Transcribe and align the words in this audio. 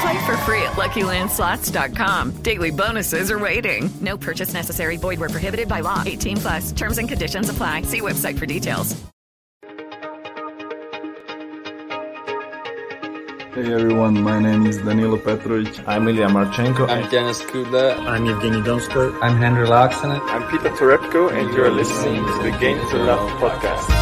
Play 0.00 0.26
for 0.26 0.36
free 0.38 0.62
at 0.62 0.72
LuckyLandSlots.com. 0.72 2.42
Daily 2.42 2.70
bonuses 2.70 3.30
are 3.30 3.38
waiting. 3.38 3.88
No 4.00 4.16
purchase 4.16 4.52
necessary. 4.52 4.96
Void 4.96 5.20
were 5.20 5.28
prohibited 5.28 5.68
by 5.68 5.80
law. 5.80 6.02
18 6.04 6.36
plus. 6.36 6.72
Terms 6.72 6.98
and 6.98 7.08
conditions 7.08 7.48
apply. 7.48 7.82
See 7.82 8.00
website 8.00 8.38
for 8.38 8.46
details. 8.46 8.94
Hey 13.56 13.72
everyone, 13.72 14.20
my 14.22 14.38
name 14.38 14.66
is 14.66 14.76
Danilo 14.76 15.16
Petrovic. 15.16 15.82
I'm 15.88 16.06
Ilya 16.06 16.26
Marchenko. 16.28 16.86
I'm 16.90 17.08
Denis 17.08 17.40
Kudla. 17.40 17.96
I'm 18.06 18.26
Evgeny 18.26 18.62
Donskoy. 18.62 19.18
I'm 19.22 19.38
Henri 19.38 19.66
Laaksonen. 19.66 20.20
I'm 20.28 20.44
Peter 20.50 20.68
Torebko, 20.76 21.32
and 21.32 21.54
you're 21.54 21.70
listening 21.70 22.22
to 22.22 22.42
the 22.42 22.54
Game 22.60 22.78
to 22.90 22.98
Love 22.98 23.30
podcast. 23.40 23.95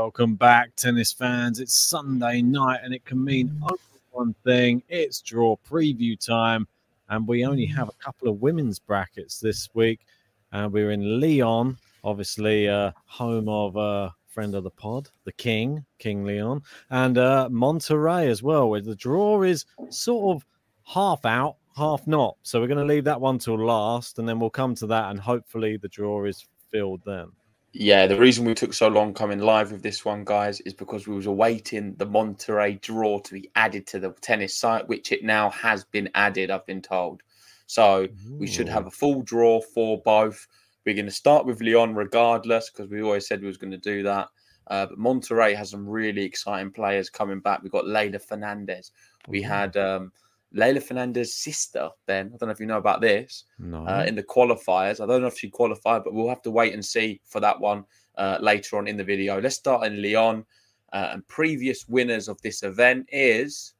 Welcome 0.00 0.36
back, 0.36 0.76
tennis 0.76 1.12
fans. 1.12 1.58
It's 1.58 1.74
Sunday 1.74 2.40
night, 2.40 2.82
and 2.84 2.94
it 2.94 3.04
can 3.04 3.22
mean 3.24 3.50
only 3.62 3.78
one 4.12 4.32
thing 4.44 4.80
it's 4.88 5.20
draw 5.20 5.56
preview 5.68 6.16
time. 6.16 6.68
And 7.08 7.26
we 7.26 7.44
only 7.44 7.66
have 7.66 7.88
a 7.88 8.04
couple 8.04 8.28
of 8.28 8.40
women's 8.40 8.78
brackets 8.78 9.40
this 9.40 9.68
week. 9.74 10.06
Uh, 10.52 10.68
we're 10.70 10.92
in 10.92 11.20
Lyon, 11.20 11.76
obviously, 12.04 12.68
uh, 12.68 12.92
home 13.06 13.48
of 13.48 13.74
a 13.74 13.80
uh, 13.80 14.10
friend 14.28 14.54
of 14.54 14.62
the 14.62 14.70
pod, 14.70 15.08
the 15.24 15.32
King, 15.32 15.84
King 15.98 16.24
Leon, 16.24 16.62
and 16.90 17.18
uh, 17.18 17.48
Monterrey 17.50 18.28
as 18.28 18.40
well, 18.40 18.70
where 18.70 18.80
the 18.80 18.94
draw 18.94 19.42
is 19.42 19.66
sort 19.90 20.36
of 20.36 20.46
half 20.84 21.24
out, 21.24 21.56
half 21.76 22.06
not. 22.06 22.36
So 22.44 22.60
we're 22.60 22.68
going 22.68 22.78
to 22.78 22.94
leave 22.94 23.04
that 23.04 23.20
one 23.20 23.40
till 23.40 23.58
last, 23.58 24.20
and 24.20 24.28
then 24.28 24.38
we'll 24.38 24.48
come 24.48 24.76
to 24.76 24.86
that, 24.86 25.10
and 25.10 25.18
hopefully 25.18 25.76
the 25.76 25.88
draw 25.88 26.24
is 26.24 26.46
filled 26.70 27.00
then 27.04 27.32
yeah, 27.72 28.06
the 28.06 28.18
reason 28.18 28.44
we 28.44 28.54
took 28.54 28.72
so 28.72 28.88
long 28.88 29.12
coming 29.12 29.38
live 29.38 29.70
with 29.72 29.82
this 29.82 30.04
one, 30.04 30.24
guys, 30.24 30.60
is 30.60 30.74
because 30.74 31.06
we 31.06 31.14
was 31.14 31.26
awaiting 31.26 31.94
the 31.96 32.06
Monterrey 32.06 32.80
draw 32.80 33.18
to 33.20 33.34
be 33.34 33.50
added 33.56 33.86
to 33.88 33.98
the 33.98 34.10
tennis 34.20 34.56
site, 34.56 34.88
which 34.88 35.12
it 35.12 35.22
now 35.22 35.50
has 35.50 35.84
been 35.84 36.08
added. 36.14 36.50
I've 36.50 36.66
been 36.66 36.82
told, 36.82 37.22
so 37.66 38.04
Ooh. 38.04 38.36
we 38.38 38.46
should 38.46 38.68
have 38.68 38.86
a 38.86 38.90
full 38.90 39.22
draw 39.22 39.60
for 39.60 40.00
both. 40.02 40.46
We're 40.86 40.94
going 40.94 41.06
to 41.06 41.12
start 41.12 41.44
with 41.44 41.60
Lyon 41.60 41.94
regardless, 41.94 42.70
because 42.70 42.90
we 42.90 43.02
always 43.02 43.26
said 43.28 43.40
we 43.42 43.46
was 43.46 43.58
going 43.58 43.72
to 43.72 43.78
do 43.78 44.02
that. 44.04 44.28
Uh, 44.68 44.86
but 44.86 44.98
Monterrey 44.98 45.54
has 45.54 45.70
some 45.70 45.88
really 45.88 46.22
exciting 46.22 46.70
players 46.70 47.10
coming 47.10 47.40
back. 47.40 47.62
We've 47.62 47.72
got 47.72 47.84
Leylah 47.84 48.22
Fernandez. 48.22 48.92
We 49.26 49.42
had 49.42 49.76
um, 49.76 50.12
Leylah 50.54 50.82
Fernandez's 50.82 51.34
sister, 51.34 51.90
Ben. 52.06 52.26
I 52.34 52.36
don't 52.36 52.48
know 52.48 52.52
if 52.52 52.60
you 52.60 52.66
know 52.66 52.78
about 52.78 53.00
this. 53.00 53.44
No. 53.58 53.86
Uh, 53.86 54.04
in 54.06 54.14
the 54.14 54.22
qualifiers. 54.22 55.00
I 55.00 55.06
don't 55.06 55.20
know 55.20 55.26
if 55.26 55.38
she 55.38 55.50
qualified, 55.50 56.04
but 56.04 56.14
we'll 56.14 56.28
have 56.28 56.42
to 56.42 56.50
wait 56.50 56.72
and 56.72 56.84
see 56.84 57.20
for 57.24 57.40
that 57.40 57.60
one 57.60 57.84
uh, 58.16 58.38
later 58.40 58.78
on 58.78 58.88
in 58.88 58.96
the 58.96 59.04
video. 59.04 59.40
Let's 59.40 59.56
start 59.56 59.86
in 59.86 60.02
Lyon. 60.02 60.44
Uh, 60.90 61.10
and 61.12 61.28
previous 61.28 61.86
winners 61.86 62.28
of 62.28 62.40
this 62.40 62.62
event 62.62 63.06
is. 63.12 63.74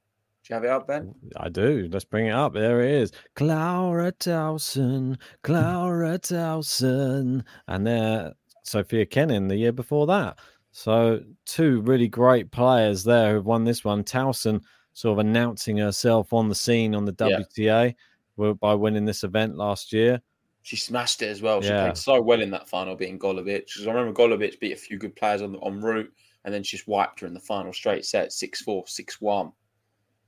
Do 0.44 0.52
you 0.52 0.54
have 0.54 0.64
it 0.64 0.70
up, 0.70 0.86
Ben? 0.86 1.14
I 1.36 1.48
do. 1.48 1.88
Let's 1.90 2.04
bring 2.04 2.26
it 2.26 2.32
up. 2.34 2.52
There 2.52 2.82
it 2.82 2.90
is. 2.90 3.12
Clara 3.34 4.12
Tauson, 4.12 5.18
Clara 5.42 6.18
Tauson. 6.18 7.44
And 7.66 7.86
there, 7.86 8.34
Sophia 8.62 9.06
Kenin 9.06 9.48
the 9.48 9.56
year 9.56 9.72
before 9.72 10.06
that. 10.06 10.38
So, 10.70 11.20
two 11.46 11.80
really 11.80 12.08
great 12.08 12.50
players 12.50 13.04
there 13.04 13.34
who've 13.34 13.46
won 13.46 13.64
this 13.64 13.84
one. 13.84 14.04
Tauson 14.04 14.60
sort 14.98 15.12
of 15.12 15.18
announcing 15.24 15.76
herself 15.76 16.32
on 16.32 16.48
the 16.48 16.56
scene 16.56 16.92
on 16.92 17.04
the 17.04 17.12
WTA 17.12 17.94
yeah. 18.36 18.52
by 18.54 18.74
winning 18.74 19.04
this 19.04 19.22
event 19.22 19.56
last 19.56 19.92
year. 19.92 20.20
She 20.62 20.74
smashed 20.74 21.22
it 21.22 21.28
as 21.28 21.40
well. 21.40 21.60
She 21.60 21.68
yeah. 21.68 21.84
played 21.84 21.96
so 21.96 22.20
well 22.20 22.42
in 22.42 22.50
that 22.50 22.68
final, 22.68 22.96
beating 22.96 23.16
Golubic. 23.16 23.66
Because 23.66 23.86
I 23.86 23.92
remember 23.92 24.12
Golubic 24.12 24.58
beat 24.58 24.72
a 24.72 24.76
few 24.76 24.98
good 24.98 25.14
players 25.14 25.40
on 25.40 25.56
en 25.64 25.80
route, 25.80 26.12
and 26.44 26.52
then 26.52 26.64
she 26.64 26.76
just 26.76 26.88
wiped 26.88 27.20
her 27.20 27.28
in 27.28 27.32
the 27.32 27.38
final 27.38 27.72
straight 27.72 28.04
set, 28.06 28.32
6 28.32 28.62
4, 28.62 28.88
6 28.88 29.20
1. 29.20 29.52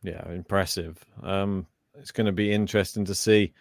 Yeah, 0.04 0.30
impressive. 0.30 1.04
Um, 1.20 1.66
it's 1.98 2.12
going 2.12 2.26
to 2.26 2.32
be 2.32 2.53
interesting 2.53 3.04
to 3.06 3.14
see 3.14 3.53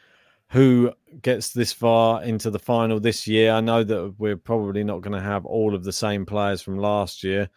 who 0.50 0.94
gets 1.24 1.54
this 1.54 1.74
far 1.74 2.24
into 2.24 2.52
the 2.52 2.60
final 2.60 3.00
this 3.00 3.26
year. 3.26 3.52
I 3.52 3.62
know 3.62 3.84
that 3.84 4.14
we're 4.20 4.38
probably 4.38 4.84
not 4.84 5.02
going 5.02 5.18
to 5.18 5.28
have 5.28 5.44
all 5.48 5.74
of 5.74 5.84
the 5.84 5.92
same 5.92 6.24
players 6.26 6.62
from 6.62 6.78
last 6.78 7.24
year, 7.24 7.50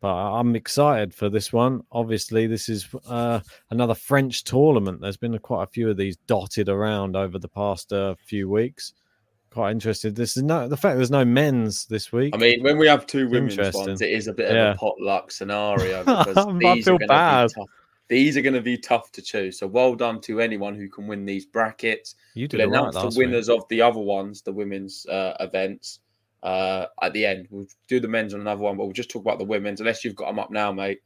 but 0.00 0.14
I'm 0.14 0.54
excited 0.54 1.12
for 1.12 1.28
this 1.28 1.52
one. 1.52 1.82
Obviously, 1.90 2.46
this 2.46 2.68
is 2.68 2.88
uh, 3.08 3.40
another 3.70 3.94
French 3.94 4.44
tournament. 4.44 5.00
There's 5.00 5.16
been 5.16 5.36
quite 5.38 5.64
a 5.64 5.66
few 5.68 5.90
of 5.90 5.96
these 5.96 6.16
dotted 6.26 6.68
around 6.68 7.16
over 7.16 7.38
the 7.38 7.48
past 7.48 7.92
uh, 7.92 8.14
few 8.24 8.48
weeks. 8.48 8.92
Quite 9.50 9.72
interested. 9.72 10.14
This 10.14 10.36
is 10.36 10.44
no 10.44 10.68
the 10.68 10.76
fact 10.76 10.96
there's 10.96 11.10
no 11.10 11.24
men's 11.24 11.86
this 11.86 12.12
week. 12.12 12.34
I 12.34 12.38
mean, 12.38 12.62
when 12.62 12.78
we 12.78 12.86
have 12.86 13.06
two 13.06 13.28
women's 13.28 13.74
ones, 13.74 14.00
it 14.00 14.10
is 14.10 14.28
a 14.28 14.32
bit 14.32 14.52
yeah. 14.52 14.70
of 14.70 14.76
a 14.76 14.78
potluck 14.78 15.32
scenario 15.32 16.00
because 16.04 16.46
these 16.58 16.86
are 16.86 16.98
going 16.98 17.08
to 17.08 17.46
be 17.46 17.54
tough. 17.54 17.68
These 18.08 18.36
are 18.36 18.42
going 18.42 18.54
to 18.54 18.62
be 18.62 18.78
tough 18.78 19.10
to 19.12 19.22
choose. 19.22 19.58
So 19.58 19.66
well 19.66 19.94
done 19.94 20.20
to 20.22 20.40
anyone 20.40 20.74
who 20.74 20.88
can 20.88 21.06
win 21.06 21.26
these 21.26 21.44
brackets. 21.44 22.14
You 22.34 22.46
did 22.46 22.60
announce 22.60 22.94
right 22.94 23.10
the 23.10 23.18
winners 23.18 23.48
week. 23.48 23.58
of 23.58 23.68
the 23.68 23.82
other 23.82 24.00
ones, 24.00 24.42
the 24.42 24.52
women's 24.52 25.06
uh, 25.06 25.34
events 25.40 26.00
uh, 26.42 26.86
at 27.02 27.12
the 27.12 27.26
end. 27.26 27.48
We'll 27.50 27.66
do 27.88 28.00
the 28.00 28.08
men's 28.08 28.34
on 28.34 28.40
another 28.40 28.60
one, 28.60 28.76
but 28.76 28.84
we'll 28.84 28.92
just 28.92 29.10
talk 29.10 29.22
about 29.22 29.38
the 29.38 29.44
women's, 29.44 29.80
unless 29.80 30.04
you've 30.04 30.16
got 30.16 30.26
them 30.26 30.38
up 30.38 30.50
now, 30.50 30.72
mate. 30.72 31.00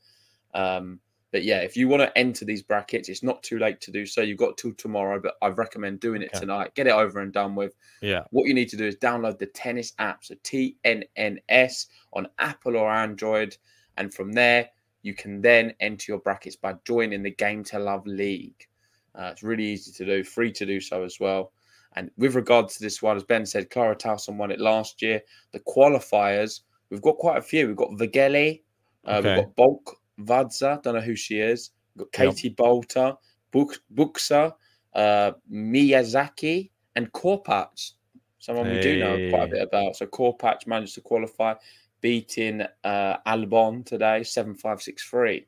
Um, 0.54 1.00
but 1.32 1.44
yeah, 1.44 1.60
if 1.60 1.78
you 1.78 1.88
want 1.88 2.02
to 2.02 2.18
enter 2.18 2.44
these 2.44 2.62
brackets, 2.62 3.08
it's 3.08 3.22
not 3.22 3.42
too 3.42 3.58
late 3.58 3.80
to 3.80 3.90
do 3.90 4.04
so. 4.04 4.20
You've 4.20 4.38
got 4.38 4.58
till 4.58 4.74
tomorrow, 4.74 5.18
but 5.18 5.34
I 5.40 5.48
recommend 5.48 6.00
doing 6.00 6.20
it 6.20 6.30
okay. 6.34 6.40
tonight. 6.40 6.74
Get 6.74 6.86
it 6.86 6.92
over 6.92 7.20
and 7.20 7.32
done 7.32 7.54
with. 7.54 7.74
Yeah. 8.02 8.24
What 8.30 8.46
you 8.46 8.52
need 8.52 8.68
to 8.68 8.76
do 8.76 8.86
is 8.86 8.96
download 8.96 9.38
the 9.38 9.46
tennis 9.46 9.94
app, 9.98 10.24
so 10.24 10.34
TNNS 10.44 11.86
on 12.12 12.28
Apple 12.38 12.76
or 12.76 12.92
Android, 12.92 13.56
and 13.96 14.12
from 14.12 14.32
there 14.32 14.68
you 15.02 15.14
can 15.14 15.40
then 15.40 15.74
enter 15.80 16.12
your 16.12 16.20
brackets 16.20 16.56
by 16.56 16.74
joining 16.84 17.22
the 17.22 17.30
Game 17.30 17.64
to 17.64 17.78
Love 17.78 18.06
League. 18.06 18.68
Uh, 19.14 19.30
it's 19.32 19.42
really 19.42 19.64
easy 19.64 19.92
to 19.92 20.04
do, 20.04 20.24
free 20.24 20.52
to 20.52 20.64
do 20.64 20.80
so 20.80 21.02
as 21.02 21.18
well. 21.20 21.52
And 21.94 22.10
with 22.16 22.34
regards 22.34 22.74
to 22.76 22.82
this 22.82 23.02
one, 23.02 23.16
as 23.16 23.24
Ben 23.24 23.44
said, 23.46 23.70
Clara 23.70 23.96
Tauson 23.96 24.36
won 24.36 24.50
it 24.50 24.60
last 24.60 25.02
year. 25.02 25.20
The 25.52 25.60
qualifiers, 25.60 26.60
we've 26.90 27.02
got 27.02 27.18
quite 27.18 27.38
a 27.38 27.42
few. 27.42 27.66
We've 27.66 27.76
got 27.76 27.90
Vögele, 27.90 28.62
uh, 29.06 29.10
okay. 29.10 29.28
we've 29.28 29.44
got 29.44 29.56
Bulk 29.56 29.96
Vadza, 30.20 30.82
don't 30.82 30.94
know 30.94 31.00
who 31.00 31.16
she 31.16 31.38
is. 31.38 31.70
We've 31.94 32.06
got 32.06 32.12
Katie 32.12 32.48
yep. 32.48 32.56
Boulter, 32.56 33.16
Buk- 33.50 33.82
Buxa, 33.94 34.52
uh, 34.94 35.32
Miyazaki, 35.52 36.70
and 36.96 37.12
Korpatsch. 37.12 37.92
Someone 38.38 38.66
hey. 38.66 38.76
we 38.76 38.80
do 38.80 38.98
know 38.98 39.30
quite 39.30 39.48
a 39.48 39.50
bit 39.50 39.62
about. 39.62 39.96
So 39.96 40.06
Korpatsch 40.06 40.66
managed 40.66 40.94
to 40.94 41.00
qualify. 41.00 41.54
beating 42.00 42.62
uh, 42.82 43.16
Albon 43.26 43.86
today, 43.86 44.22
7 44.24 44.54
5 44.54 44.82
6 44.82 45.04
3. 45.08 45.46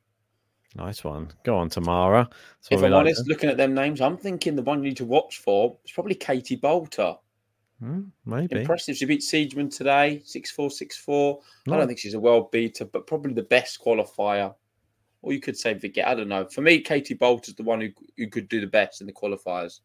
Nice 0.75 1.03
one. 1.03 1.29
Go 1.43 1.57
on, 1.57 1.69
Tamara. 1.69 2.29
If 2.69 2.83
I'm 2.83 2.91
like 2.91 2.99
honest, 2.99 3.23
to- 3.23 3.29
looking 3.29 3.49
at 3.49 3.57
them 3.57 3.73
names, 3.73 4.01
I'm 4.01 4.17
thinking 4.17 4.55
the 4.55 4.61
one 4.61 4.83
you 4.83 4.89
need 4.89 4.97
to 4.97 5.05
watch 5.05 5.39
for 5.39 5.77
is 5.85 5.91
probably 5.91 6.15
Katie 6.15 6.57
Boulter. 6.57 7.17
Hmm, 7.79 8.03
maybe. 8.25 8.61
Impressive. 8.61 8.95
She 8.97 9.05
beat 9.05 9.21
Siegemund 9.21 9.75
today, 9.75 10.21
6 10.25 10.51
4 10.51 10.71
6 10.71 10.97
4. 10.97 11.39
I 11.67 11.77
don't 11.77 11.87
think 11.87 11.99
she's 11.99 12.13
a 12.13 12.19
world 12.19 12.51
beater, 12.51 12.85
but 12.85 13.07
probably 13.07 13.33
the 13.33 13.43
best 13.43 13.83
qualifier. 13.83 14.53
Or 15.21 15.33
you 15.33 15.39
could 15.39 15.57
say 15.57 15.73
Viget. 15.73 16.05
I 16.05 16.13
don't 16.13 16.29
know. 16.29 16.45
For 16.45 16.61
me, 16.61 16.79
Katie 16.81 17.15
Boulter's 17.15 17.55
the 17.55 17.63
one 17.63 17.81
who, 17.81 17.89
who 18.17 18.27
could 18.27 18.47
do 18.47 18.61
the 18.61 18.67
best 18.67 19.01
in 19.01 19.07
the 19.07 19.13
qualifiers. 19.13 19.79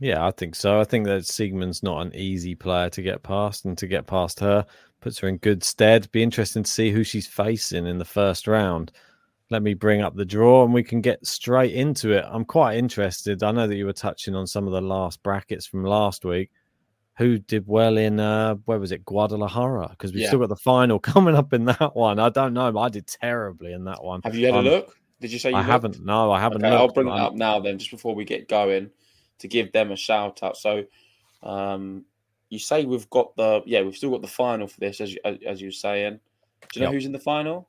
Yeah, 0.00 0.24
I 0.24 0.30
think 0.30 0.54
so. 0.54 0.80
I 0.80 0.84
think 0.84 1.06
that 1.06 1.22
Siegemund's 1.22 1.82
not 1.82 2.00
an 2.06 2.14
easy 2.14 2.54
player 2.54 2.88
to 2.90 3.02
get 3.02 3.22
past, 3.22 3.64
and 3.64 3.76
to 3.78 3.86
get 3.86 4.06
past 4.06 4.40
her 4.40 4.64
puts 5.00 5.18
her 5.18 5.28
in 5.28 5.36
good 5.38 5.62
stead. 5.62 6.10
Be 6.12 6.22
interesting 6.22 6.62
to 6.62 6.70
see 6.70 6.90
who 6.90 7.04
she's 7.04 7.26
facing 7.26 7.86
in 7.86 7.98
the 7.98 8.04
first 8.04 8.46
round. 8.46 8.92
Let 9.50 9.62
me 9.62 9.74
bring 9.74 10.02
up 10.02 10.14
the 10.14 10.24
draw 10.26 10.64
and 10.64 10.74
we 10.74 10.82
can 10.82 11.00
get 11.00 11.26
straight 11.26 11.72
into 11.74 12.12
it. 12.12 12.24
I'm 12.28 12.44
quite 12.44 12.76
interested. 12.76 13.42
I 13.42 13.50
know 13.50 13.66
that 13.66 13.76
you 13.76 13.86
were 13.86 13.92
touching 13.94 14.34
on 14.34 14.46
some 14.46 14.66
of 14.66 14.72
the 14.74 14.80
last 14.82 15.22
brackets 15.22 15.66
from 15.66 15.84
last 15.84 16.24
week. 16.24 16.50
Who 17.16 17.38
did 17.38 17.66
well 17.66 17.96
in 17.96 18.20
uh 18.20 18.54
where 18.66 18.78
was 18.78 18.92
it 18.92 19.04
Guadalajara? 19.04 19.88
Because 19.90 20.12
we've 20.12 20.22
Yeah. 20.22 20.28
still 20.28 20.40
got 20.40 20.50
the 20.50 20.56
final 20.56 20.98
coming 21.00 21.34
up 21.34 21.52
in 21.52 21.64
that 21.64 21.96
one. 21.96 22.18
I 22.18 22.28
don't 22.28 22.52
know. 22.52 22.76
I 22.78 22.88
did 22.90 23.06
terribly 23.06 23.72
in 23.72 23.84
that 23.84 24.04
one. 24.04 24.20
Have 24.22 24.36
you 24.36 24.46
had 24.46 24.54
Um, 24.54 24.66
a 24.66 24.70
look? 24.70 24.96
Did 25.20 25.32
you 25.32 25.38
say 25.38 25.50
you 25.50 25.56
I 25.56 25.60
looked? 25.60 25.72
haven't. 25.72 26.04
No, 26.04 26.30
I 26.30 26.40
haven't. 26.40 26.64
Okay, 26.64 26.74
I'll 26.76 26.88
bring 26.88 27.08
it 27.08 27.12
up 27.12 27.34
now 27.34 27.58
then, 27.58 27.78
just 27.78 27.90
before 27.90 28.14
we 28.14 28.24
get 28.24 28.48
going, 28.48 28.90
to 29.40 29.48
give 29.48 29.72
them 29.72 29.90
a 29.90 29.96
shout 29.96 30.44
out. 30.44 30.56
So, 30.56 30.84
um, 31.42 32.04
you 32.50 32.60
say 32.60 32.84
we've 32.84 33.08
got 33.10 33.34
the 33.34 33.62
yeah, 33.66 33.82
we've 33.82 33.96
still 33.96 34.10
got 34.10 34.22
the 34.22 34.28
final 34.28 34.68
for 34.68 34.78
this, 34.78 35.00
as 35.00 35.12
you, 35.12 35.18
as, 35.24 35.38
as 35.44 35.60
you 35.60 35.68
were 35.68 35.72
saying. 35.72 36.20
Do 36.72 36.78
you 36.78 36.84
know 36.84 36.92
Yep. 36.92 36.94
who's 36.94 37.06
in 37.06 37.12
the 37.12 37.18
final? 37.18 37.68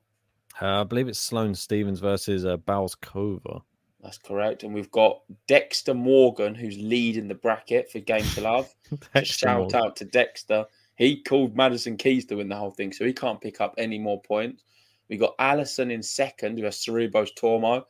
Uh, 0.62 0.80
I 0.80 0.84
believe 0.84 1.08
it's 1.08 1.18
Sloane 1.18 1.54
Stevens 1.54 2.00
versus 2.00 2.44
uh, 2.44 2.56
Bouzkova. 2.58 3.62
That's 4.02 4.18
correct. 4.18 4.62
And 4.62 4.72
we've 4.74 4.90
got 4.90 5.20
Dexter 5.46 5.94
Morgan, 5.94 6.54
who's 6.54 6.78
leading 6.78 7.28
the 7.28 7.34
bracket 7.34 7.90
for 7.90 7.98
Game 8.00 8.24
to 8.34 8.40
Love. 8.42 8.74
Just 9.16 9.38
shout 9.40 9.58
Morgan. 9.58 9.80
out 9.80 9.96
to 9.96 10.04
Dexter. 10.06 10.64
He 10.96 11.22
called 11.22 11.56
Madison 11.56 11.96
Keys 11.96 12.26
to 12.26 12.36
win 12.36 12.48
the 12.48 12.56
whole 12.56 12.70
thing, 12.70 12.92
so 12.92 13.04
he 13.04 13.12
can't 13.12 13.40
pick 13.40 13.60
up 13.60 13.74
any 13.78 13.98
more 13.98 14.20
points. 14.20 14.64
We 15.08 15.16
got 15.16 15.34
Allison 15.38 15.90
in 15.90 16.02
second, 16.02 16.58
who 16.58 16.64
has 16.64 16.76
Sorribes 16.76 17.30
Tormo. 17.38 17.84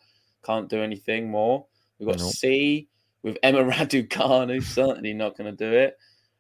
Can't 0.45 0.69
do 0.69 0.83
anything 0.83 1.31
more. 1.31 1.67
We've 1.99 2.09
got 2.09 2.19
Nope. 2.19 2.31
C 2.33 2.89
with 3.23 3.37
Emma 3.43 3.59
Raducanu, 3.71 4.55
who's 4.55 4.69
certainly 4.69 5.13
not 5.13 5.37
going 5.37 5.55
to 5.55 5.57
do 5.57 5.73
it. 5.77 5.97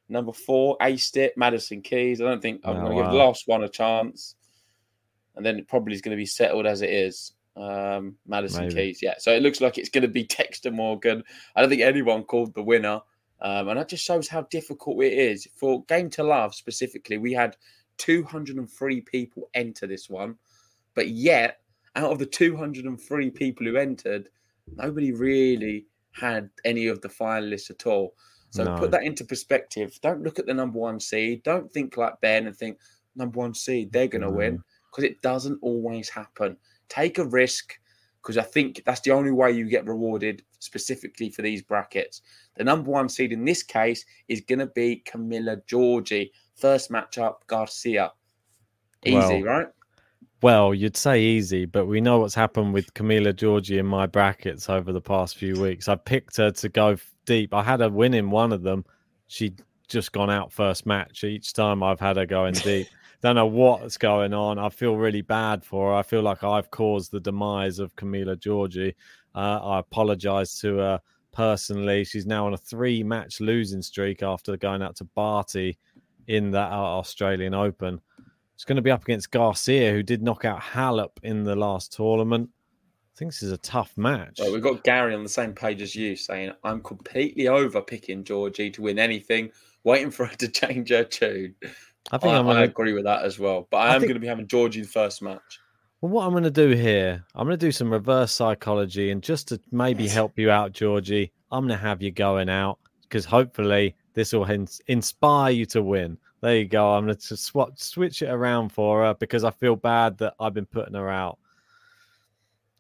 Number 0.09 0.33
four, 0.33 0.76
aced 0.81 1.17
it, 1.17 1.37
Madison 1.37 1.83
Keys. 1.83 2.21
I 2.21 2.25
don't 2.25 2.41
think 2.43 2.62
I'm 2.65 2.76
Oh, 2.76 2.81
going 2.87 2.97
to 2.97 3.03
give 3.03 3.12
the 3.12 3.19
last 3.19 3.47
one 3.47 3.62
a 3.62 3.69
chance. 3.69 4.35
And 5.40 5.46
then 5.46 5.58
it 5.58 5.69
probably 5.69 5.94
is 5.94 6.02
going 6.02 6.10
to 6.14 6.20
be 6.20 6.26
settled 6.26 6.66
as 6.66 6.82
it 6.82 6.90
is. 6.90 7.32
Um, 7.56 8.16
Madison 8.26 8.69
Maybe. 8.69 8.75
Keys, 8.75 9.02
yeah. 9.02 9.14
So 9.16 9.32
it 9.32 9.42
looks 9.42 9.62
like 9.62 9.78
it's 9.78 9.88
going 9.88 10.02
to 10.02 10.08
be 10.08 10.25
Dexter 10.25 10.70
Morgan. 10.70 11.25
I 11.56 11.62
don't 11.62 11.70
think 11.70 11.81
anyone 11.81 12.25
called 12.25 12.52
the 12.52 12.62
winner. 12.62 13.00
Um, 13.40 13.69
and 13.69 13.78
that 13.78 13.88
just 13.88 14.04
shows 14.04 14.28
how 14.28 14.42
difficult 14.42 15.02
it 15.02 15.14
is. 15.14 15.48
For 15.56 15.82
Game 15.84 16.10
to 16.10 16.25
Love 16.25 16.54
specifically, 16.54 17.16
we 17.16 17.32
had 17.32 17.56
203 17.96 19.00
people 19.00 19.48
enter 19.54 19.87
this 19.87 20.10
one. 20.10 20.37
But 20.94 21.08
yet, 21.08 21.60
out 21.96 22.12
of 22.12 22.19
the 22.19 22.26
203 22.26 23.31
people 23.31 23.64
who 23.64 23.76
entered, 23.76 24.28
nobody 24.76 25.12
really 25.12 25.87
had 26.12 26.50
any 26.66 26.87
of 26.87 27.00
the 27.00 27.08
finalists 27.08 27.70
at 27.70 27.87
all. 27.87 28.14
So 28.50 28.64
No. 28.64 28.76
put 28.76 28.90
that 28.90 29.04
into 29.04 29.25
perspective. 29.25 29.98
Don't 30.02 30.22
look 30.22 30.38
at 30.38 30.44
the 30.44 30.52
number 30.52 30.78
one 30.78 31.00
seed. 31.00 31.44
Don't 31.44 31.72
think 31.72 31.96
like 31.96 32.20
Ben 32.20 32.46
and 32.46 32.54
think 32.54 32.78
number 33.16 33.38
one 33.38 33.54
seed, 33.54 33.90
they're 33.90 34.06
going 34.06 34.22
to 34.22 34.31
win 34.31 34.62
because 34.90 35.04
it 35.04 35.22
doesn't 35.22 35.58
always 35.62 36.08
happen. 36.08 36.56
Take 36.88 37.19
a 37.19 37.25
risk 37.25 37.78
because 38.22 38.37
I 38.37 38.42
think 38.42 38.82
that's 38.84 39.00
the 39.00 39.12
only 39.12 39.31
way 39.31 39.52
you 39.52 39.69
get 39.69 39.87
rewarded 39.87 40.42
specifically 40.58 41.31
for 41.31 41.42
these 41.42 41.62
brackets. 41.62 42.22
The 42.56 42.64
number 42.64 42.90
one 42.90 43.08
seed 43.08 43.32
in 43.32 43.44
this 43.44 43.62
case 43.62 44.04
is 44.28 44.42
going 44.42 44.58
to 44.58 44.66
be 44.66 45.02
Camila 45.06 45.62
Giorgi. 45.66 46.31
First 46.56 46.90
matchup, 46.90 47.37
Garcia. 47.46 48.12
Easy, 49.04 49.16
Well, 49.16 49.42
right? 49.42 49.69
Well, 50.42 50.75
you'd 50.75 50.96
say 50.96 51.20
easy, 51.20 51.66
but 51.66 51.87
we 51.87 52.00
know 52.00 52.19
what's 52.19 52.34
happened 52.34 52.72
with 52.72 52.92
Camila 52.94 53.32
Giorgi 53.32 53.78
in 53.78 53.87
my 53.87 54.06
brackets 54.06 54.69
over 54.69 54.92
the 54.92 55.00
past 55.00 55.37
few 55.37 55.60
weeks. 55.60 55.88
I 55.88 55.96
picked 55.96 56.37
her 56.38 56.50
to 56.50 56.69
go 56.69 56.96
deep. 57.26 57.52
I 57.54 57.62
had 57.62 57.81
her 57.81 57.90
win 57.90 58.14
in 58.14 58.31
one 58.31 58.52
of 58.52 58.62
them. 58.62 58.84
She'd 59.26 59.62
just 59.88 60.12
gone 60.12 60.31
out 60.31 60.52
first 60.52 60.87
match 60.87 61.25
each 61.25 61.52
time 61.52 61.82
I've 61.82 62.00
had 62.00 62.16
her 62.16 62.26
going 62.26 62.54
deep. 62.54 62.88
Don't 63.22 63.37
know 63.37 63.46
what's 63.46 63.99
going 63.99 64.32
on. 64.32 64.58
I 64.58 64.70
feel 64.70 64.96
really 64.96 65.20
bad 65.20 65.62
for 65.62 65.90
her. 65.90 65.96
I 65.96 66.02
feel 66.02 66.22
like 66.22 66.43
I've 66.43 66.70
caused 66.70 67.12
the 67.12 67.20
demise 67.20 67.78
of 67.78 67.94
Camila 67.96 68.37
Giorgi. 68.37 68.94
Uh, 69.34 69.61
I 69.62 69.78
apologize 69.81 70.58
to 70.61 70.76
her 70.76 71.00
personally. 71.32 72.05
She's 72.05 72.26
now 72.26 72.46
on 72.46 72.55
a 72.55 72.58
three 72.58 73.02
match 73.02 73.40
losing 73.40 73.82
streak 73.82 74.22
after 74.22 74.56
going 74.56 74.82
out 74.82 74.96
to 74.96 75.05
Barty 75.05 75.78
in 76.28 76.50
that 76.52 76.72
uh, 76.72 76.76
Australian 76.76 77.55
Open. 77.55 78.00
It's 78.55 78.64
going 78.64 78.76
to 78.76 78.82
be 78.82 78.90
up 78.90 79.02
against 79.02 79.31
Garcia, 79.31 79.90
who 79.90 80.02
did 80.02 80.23
knock 80.23 80.44
out 80.44 80.61
Halep 80.61 81.12
in 81.23 81.44
the 81.44 81.56
last 81.56 81.93
tournament. 81.93 82.49
I 83.14 83.19
think 83.19 83.32
this 83.32 83.43
is 83.43 83.52
a 83.52 83.58
tough 83.58 83.93
match. 83.96 84.38
Well, 84.38 84.52
we've 84.52 84.62
got 84.62 84.84
Gary 84.84 85.14
on 85.14 85.23
the 85.23 85.28
same 85.28 85.52
page 85.52 85.82
as 85.82 85.94
you 85.94 86.16
saying, 86.16 86.52
I'm 86.64 86.82
completely 86.82 87.49
over 87.49 87.82
picking 87.82 88.25
Giorgi 88.25 88.73
to 88.75 88.82
win 88.82 88.99
anything, 88.99 89.50
waiting 89.84 90.11
for 90.11 90.26
her 90.26 90.37
to 90.37 90.49
change 90.52 90.90
her 90.90 91.05
tune. 91.05 91.55
I 92.12 92.19
think 92.19 92.32
I, 92.35 92.38
I'm 92.38 92.47
gonna- 92.47 92.62
agree 92.62 92.93
with 92.93 93.05
that 93.05 93.25
as 93.25 93.38
well. 93.38 93.69
But 93.70 93.79
I, 93.79 93.81
I 93.88 93.94
am 93.94 94.00
think- 94.00 94.08
going 94.11 94.14
to 94.14 94.20
be 94.20 94.26
having 94.26 94.47
Giorgi 94.47 94.82
the 94.82 94.88
first 94.88 95.23
match. 95.23 95.61
Well, 96.00 96.11
what 96.12 96.25
I'm 96.25 96.31
going 96.32 96.44
to 96.44 96.50
do 96.50 96.70
here, 96.70 97.23
I'm 97.35 97.47
going 97.47 97.58
to 97.58 97.67
do 97.67 97.70
some 97.73 97.93
reverse 97.93 98.32
psychology, 98.32 99.11
and 99.11 99.23
just 99.23 99.49
to 99.49 99.61
maybe 99.70 100.08
help 100.08 100.38
you 100.38 100.50
out, 100.50 100.73
Giorgi, 100.73 101.31
I'm 101.52 101.67
going 101.67 101.79
to 101.79 101.85
have 101.85 102.00
you 102.00 102.11
going 102.11 102.49
out 102.49 102.79
because 103.02 103.26
hopefully 103.26 103.94
this 104.14 104.32
will 104.32 104.44
ins- 104.50 104.81
inspire 104.87 105.50
you 105.52 105.67
to 105.67 105.82
win. 105.82 106.17
There 106.41 106.56
you 106.56 106.64
go. 106.64 106.94
I'm 106.94 107.05
going 107.05 107.19
to 107.19 107.37
swap, 107.37 107.79
switch 107.79 108.23
it 108.23 108.31
around 108.31 108.70
for 108.70 109.02
her 109.05 109.12
because 109.14 109.44
I 109.44 109.50
feel 109.50 109.76
bad 109.76 110.17
that 110.19 110.32
I've 110.41 110.55
been 110.55 110.64
putting 110.64 110.94
her 110.94 111.11
out. 111.11 111.38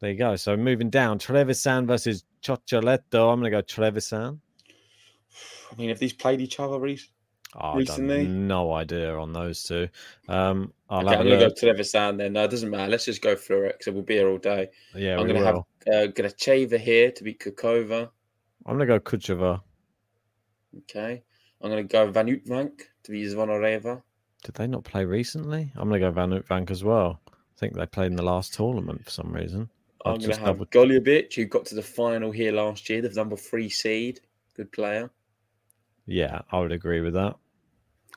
There 0.00 0.10
you 0.10 0.16
go. 0.16 0.34
So 0.36 0.56
moving 0.56 0.88
down, 0.88 1.18
Trevisan 1.18 1.86
versus 1.86 2.24
Cocciaretto. 2.42 3.30
I'm 3.30 3.38
going 3.38 3.42
to 3.44 3.50
go 3.50 3.60
Trevisan. 3.60 4.38
I 5.70 5.76
mean, 5.76 5.90
have 5.90 5.98
these 5.98 6.14
played 6.14 6.40
each 6.40 6.58
other 6.58 6.78
recently? 6.78 7.12
Oh, 7.56 7.74
Recently? 7.76 8.26
No 8.26 8.72
idea 8.72 9.16
on 9.16 9.32
those 9.32 9.64
two. 9.64 9.88
Um, 10.28 10.72
I'll 10.88 11.00
Okay, 11.00 11.10
have 11.10 11.20
I'm 11.20 11.26
going 11.26 11.40
to 11.40 11.48
go 11.48 11.54
to 11.54 11.66
Levisan 11.66 12.16
then. 12.18 12.32
No, 12.34 12.44
it 12.44 12.50
doesn't 12.50 12.70
matter. 12.70 12.90
Let's 12.90 13.04
just 13.04 13.22
go 13.22 13.34
through 13.34 13.66
it 13.66 13.78
because 13.78 13.92
we'll 13.92 14.02
be 14.04 14.14
here 14.14 14.28
all 14.28 14.38
day. 14.38 14.68
Yeah, 14.94 15.18
I'm 15.18 15.26
going 15.26 15.40
to 15.40 15.44
have 15.44 15.56
uh, 15.56 16.12
Gracheva 16.12 16.78
here 16.78 17.10
to 17.10 17.24
beat 17.24 17.40
Kukova. 17.40 18.08
I'm 18.66 18.76
going 18.76 18.86
to 18.88 18.98
go 18.98 19.00
Kucheva. 19.00 19.60
Okay. 20.78 21.22
I'm 21.60 21.70
going 21.70 21.86
to 21.86 21.92
go 21.92 22.10
Van 22.10 22.28
Uytvanck 22.28 22.82
to 23.04 23.10
beat 23.10 23.26
Zvonareva. 23.26 24.00
Did 24.44 24.54
they 24.54 24.66
not 24.66 24.84
play 24.84 25.04
recently? 25.04 25.72
I'm 25.76 25.88
going 25.88 26.00
to 26.00 26.06
go 26.06 26.12
Van 26.12 26.30
Uytvanck 26.30 26.70
as 26.70 26.84
well. 26.84 27.20
I 27.28 27.32
think 27.58 27.74
they 27.74 27.84
played 27.86 28.06
in 28.12 28.16
the 28.16 28.22
last 28.22 28.54
tournament 28.54 29.04
for 29.04 29.10
some 29.10 29.32
reason. 29.32 29.68
I'm 30.04 30.12
going 30.12 30.20
to 30.20 30.26
just 30.28 30.40
have 30.40 30.58
double- 30.58 30.66
Golubic, 30.66 31.34
who 31.34 31.44
got 31.46 31.66
to 31.66 31.74
the 31.74 31.82
final 31.82 32.30
here 32.30 32.52
last 32.52 32.88
year, 32.88 33.02
the 33.02 33.10
number 33.10 33.36
three 33.36 33.68
seed. 33.68 34.20
Good 34.54 34.72
player. 34.72 35.10
Yeah, 36.06 36.40
I 36.50 36.58
would 36.58 36.72
agree 36.72 37.00
with 37.00 37.12
that. 37.14 37.36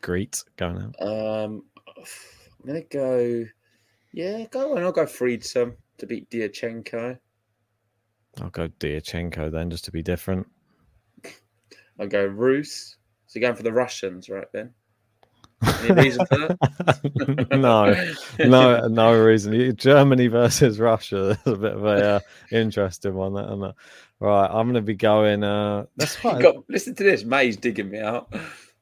Great 0.04 0.44
going 0.58 0.78
out. 0.78 1.08
Um, 1.08 1.64
I'm 1.98 2.74
to 2.74 2.82
go, 2.82 3.46
yeah, 4.12 4.46
go 4.52 4.76
on. 4.76 4.84
I'll 4.84 4.92
go 4.92 5.06
Friedsam 5.06 5.78
to 5.98 6.06
beat 6.06 6.30
Diatchenko. 6.30 7.18
I'll 8.42 8.50
go 8.50 8.68
Diatchenko 8.68 9.50
then, 9.50 9.70
just 9.70 9.86
to 9.86 9.92
be 9.92 10.04
different. 10.04 10.46
I'll 12.00 12.08
go 12.08 12.26
Rus. 12.26 12.98
So 13.28 13.40
you're 13.40 13.48
going 13.48 13.56
for 13.56 13.64
the 13.64 13.72
Russians, 13.72 14.28
right 14.28 14.48
then? 14.52 14.74
Any 15.62 15.92
reason 16.04 16.26
for 16.26 16.38
that? 16.38 17.48
no, 17.52 18.46
no, 18.46 18.88
no 18.90 19.18
reason. 19.18 19.74
Germany 19.78 20.28
versus 20.28 20.80
Russia. 20.80 21.30
That's 21.30 21.48
a 21.48 21.56
bit 21.56 21.74
of 21.76 21.86
a 21.86 22.16
uh, 22.16 22.20
interesting 22.52 23.14
one. 23.14 23.36
That, 23.36 23.46
isn't 23.46 23.64
it? 23.64 23.76
Right, 24.20 24.48
I'm 24.48 24.66
going 24.66 24.74
to 24.74 24.82
be 24.82 24.96
going. 24.96 25.46
Uh, 25.46 25.86
that's 25.96 26.18
quite. 26.18 26.42
got, 26.42 26.56
listen 26.68 26.94
to 26.96 27.04
this. 27.04 27.24
May's 27.24 27.56
digging 27.56 27.90
me 27.90 28.00
out. 28.00 28.34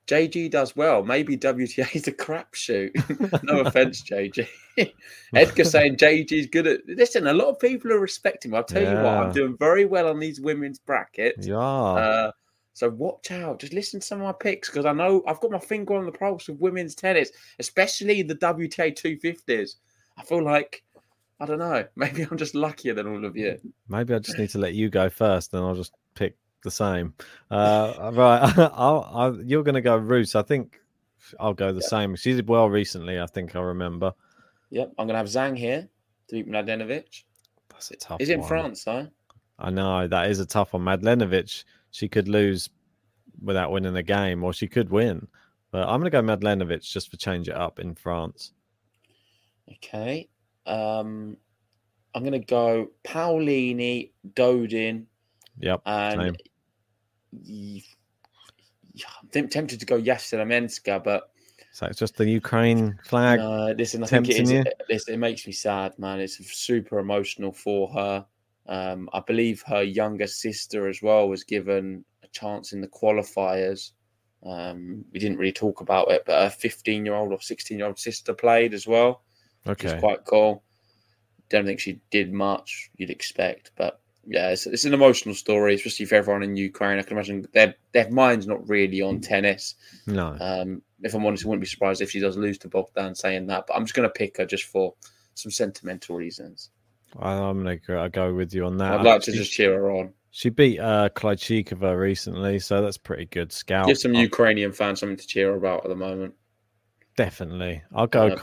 JG 0.07 0.51
does 0.51 0.75
well. 0.75 1.03
Maybe 1.03 1.37
WTA 1.37 1.95
is 1.95 2.07
a 2.07 2.11
crapshoot. 2.11 3.43
no 3.43 3.61
offense, 3.61 4.03
JG. 4.03 4.47
Edgar 5.33 5.63
saying 5.63 5.97
JG's 5.97 6.47
good 6.47 6.67
at. 6.67 6.81
Listen, 6.87 7.27
a 7.27 7.33
lot 7.33 7.49
of 7.49 7.59
people 7.59 7.91
are 7.93 7.99
respecting 7.99 8.51
me. 8.51 8.57
I'll 8.57 8.63
tell 8.63 8.81
you 8.81 8.95
what, 8.95 9.05
I'm 9.05 9.31
doing 9.31 9.55
very 9.57 9.85
well 9.85 10.07
on 10.07 10.19
these 10.19 10.41
women's 10.41 10.79
brackets. 10.79 11.47
Yeah. 11.47 11.57
Uh, 11.57 12.31
so 12.73 12.89
watch 12.89 13.31
out. 13.31 13.59
Just 13.59 13.73
listen 13.73 13.99
to 13.99 14.05
some 14.05 14.21
of 14.21 14.25
my 14.25 14.33
picks 14.33 14.69
because 14.69 14.85
I 14.85 14.93
know 14.93 15.23
I've 15.27 15.39
got 15.39 15.51
my 15.51 15.59
finger 15.59 15.95
on 15.95 16.05
the 16.05 16.11
pulse 16.11 16.49
of 16.49 16.59
women's 16.59 16.95
tennis, 16.95 17.31
especially 17.59 18.23
the 18.23 18.35
WTA 18.35 18.97
250s. 18.97 19.75
I 20.17 20.23
feel 20.23 20.43
like 20.43 20.83
I 21.39 21.45
don't 21.45 21.59
know. 21.59 21.85
Maybe 21.95 22.23
I'm 22.23 22.37
just 22.37 22.55
luckier 22.55 22.93
than 22.93 23.07
all 23.07 23.25
of 23.25 23.35
you. 23.35 23.59
Maybe 23.89 24.13
I 24.13 24.19
just 24.19 24.37
need 24.37 24.51
to 24.51 24.59
let 24.59 24.73
you 24.73 24.89
go 24.89 25.09
first, 25.09 25.53
and 25.53 25.63
I'll 25.63 25.75
just 25.75 25.93
pick 26.15 26.37
the 26.63 26.71
same. 26.71 27.13
Uh, 27.49 28.11
right, 28.13 28.53
I'll, 28.73 29.09
I'll, 29.13 29.41
you're 29.43 29.63
going 29.63 29.75
to 29.75 29.81
go 29.81 29.97
Rus. 29.97 30.35
I 30.35 30.41
think 30.41 30.79
I'll 31.39 31.53
go 31.53 31.71
the 31.71 31.81
same. 31.81 32.15
She 32.15 32.33
did 32.33 32.47
well 32.47 32.69
recently, 32.69 33.19
I 33.19 33.25
think 33.25 33.55
I 33.55 33.59
remember. 33.61 34.13
Yep, 34.69 34.93
I'm 34.97 35.07
going 35.07 35.13
to 35.13 35.17
have 35.17 35.27
Zhang 35.27 35.57
here 35.57 35.87
to 36.29 36.35
beat 36.35 36.47
Mladenovic. 36.49 37.23
That's 37.69 37.91
a 37.91 37.97
tough 37.97 38.21
Is 38.21 38.29
it 38.29 38.39
in. 38.39 38.43
France, 38.43 38.83
though? 38.83 39.07
I 39.59 39.69
know 39.69 40.07
that 40.07 40.29
is 40.29 40.39
a 40.39 40.45
tough 40.45 40.73
one. 40.73 40.83
Madlenovic, 40.83 41.63
she 41.91 42.07
could 42.07 42.27
lose 42.27 42.69
without 43.43 43.71
winning 43.71 43.95
a 43.95 44.03
game, 44.03 44.43
or 44.43 44.53
she 44.53 44.67
could 44.67 44.89
win. 44.89 45.27
But 45.71 45.87
I'm 45.87 45.99
going 46.01 46.05
to 46.05 46.09
go 46.09 46.21
Madlenovic 46.21 46.81
just 46.83 47.11
for 47.11 47.17
change 47.17 47.47
it 47.47 47.55
up 47.55 47.79
in 47.79 47.93
France. 47.95 48.53
Okay. 49.71 50.27
Um, 50.65 51.37
I'm 52.13 52.23
going 52.23 52.33
to 52.33 52.39
go 52.39 52.91
Paolini, 53.03 54.11
Dodin, 54.33 55.05
Yep. 55.59 55.81
and 55.85 56.21
same. 56.21 56.35
I'm 57.33 57.81
tempted 59.49 59.79
to 59.79 59.85
go 59.85 60.01
Yastremska, 60.01 61.03
but 61.03 61.31
So 61.71 61.85
it's 61.85 61.99
just 61.99 62.17
the 62.17 62.29
Ukraine 62.29 62.99
flag. 63.05 63.39
uh, 63.39 63.73
listen, 63.77 64.03
I 64.03 64.07
think 64.07 64.29
it, 64.29 64.35
tempting 64.35 64.55
you? 64.55 64.63
it, 64.89 65.03
it 65.07 65.19
makes 65.19 65.47
me 65.47 65.53
sad, 65.53 65.97
man. 65.97 66.19
It's 66.19 66.37
super 66.53 66.99
emotional 66.99 67.53
for 67.53 67.91
her. 67.93 68.25
Um, 68.67 69.09
I 69.13 69.21
believe 69.21 69.63
her 69.67 69.81
younger 69.81 70.27
sister 70.27 70.87
as 70.87 71.01
well 71.01 71.29
was 71.29 71.43
given 71.43 72.05
a 72.23 72.27
chance 72.27 72.73
in 72.73 72.81
the 72.81 72.87
qualifiers. 72.87 73.91
Um, 74.45 75.05
we 75.11 75.19
didn't 75.19 75.37
really 75.37 75.51
talk 75.51 75.81
about 75.81 76.11
it, 76.11 76.23
but 76.25 76.41
her 76.41 76.49
15 76.49 77.05
year 77.05 77.15
old 77.15 77.31
or 77.31 77.41
16 77.41 77.77
year 77.77 77.87
old 77.87 77.99
sister 77.99 78.33
played 78.33 78.73
as 78.73 78.87
well. 78.87 79.23
which 79.63 79.85
is 79.85 79.93
quite 79.99 80.25
cool. 80.25 80.63
Don't 81.49 81.65
think 81.65 81.79
she 81.79 82.01
did 82.11 82.33
much 82.33 82.89
you'd 82.97 83.09
expect, 83.09 83.71
but 83.77 84.00
yeah, 84.25 84.49
it's, 84.49 84.67
it's 84.67 84.85
an 84.85 84.93
emotional 84.93 85.33
story, 85.35 85.73
especially 85.75 86.05
for 86.05 86.15
everyone 86.15 86.43
in 86.43 86.55
Ukraine. 86.55 86.99
I 86.99 87.01
can 87.01 87.13
imagine 87.13 87.45
their 87.53 87.75
their 87.91 88.09
mind's 88.09 88.47
not 88.47 88.67
really 88.69 89.01
on 89.01 89.19
tennis. 89.19 89.75
No. 90.07 90.37
Um, 90.39 90.81
if 91.01 91.13
I'm 91.15 91.25
honest, 91.25 91.45
I 91.45 91.49
wouldn't 91.49 91.61
be 91.61 91.67
surprised 91.67 92.01
if 92.01 92.11
she 92.11 92.19
does 92.19 92.37
lose 92.37 92.57
to 92.59 92.67
Bogdan 92.67 93.15
saying 93.15 93.47
that, 93.47 93.65
but 93.67 93.75
I'm 93.75 93.83
just 93.85 93.95
going 93.95 94.07
to 94.07 94.13
pick 94.13 94.37
her 94.37 94.45
just 94.45 94.65
for 94.65 94.93
some 95.33 95.51
sentimental 95.51 96.15
reasons. 96.15 96.69
I- 97.19 97.33
I'm 97.33 97.63
going 97.63 97.79
to 97.79 98.09
go, 98.09 98.33
with 98.33 98.53
you 98.53 98.65
on 98.65 98.77
that. 98.77 98.93
I'd 98.99 99.05
like 99.05 99.21
to 99.23 99.31
She- 99.31 99.37
just 99.39 99.51
cheer 99.51 99.73
her 99.73 99.91
on, 99.91 100.13
She 100.29 100.49
beat 100.49 100.79
uh, 100.79 101.09
Klitschikova 101.09 101.97
recently, 101.99 102.59
so 102.59 102.81
that's 102.81 102.97
pretty 102.97 103.25
good 103.25 103.51
scout. 103.51 103.87
give 103.87 103.97
some 103.97 104.13
Ukrainian 104.13 104.71
fans 104.71 104.99
something 104.99 105.17
to 105.17 105.27
cheer 105.27 105.55
about 105.55 105.83
at 105.83 105.89
the 105.89 105.95
moment. 105.95 106.35
Definitely. 107.17 107.81
I'll 107.93 108.07
go 108.07 108.31
Um, 108.33 108.39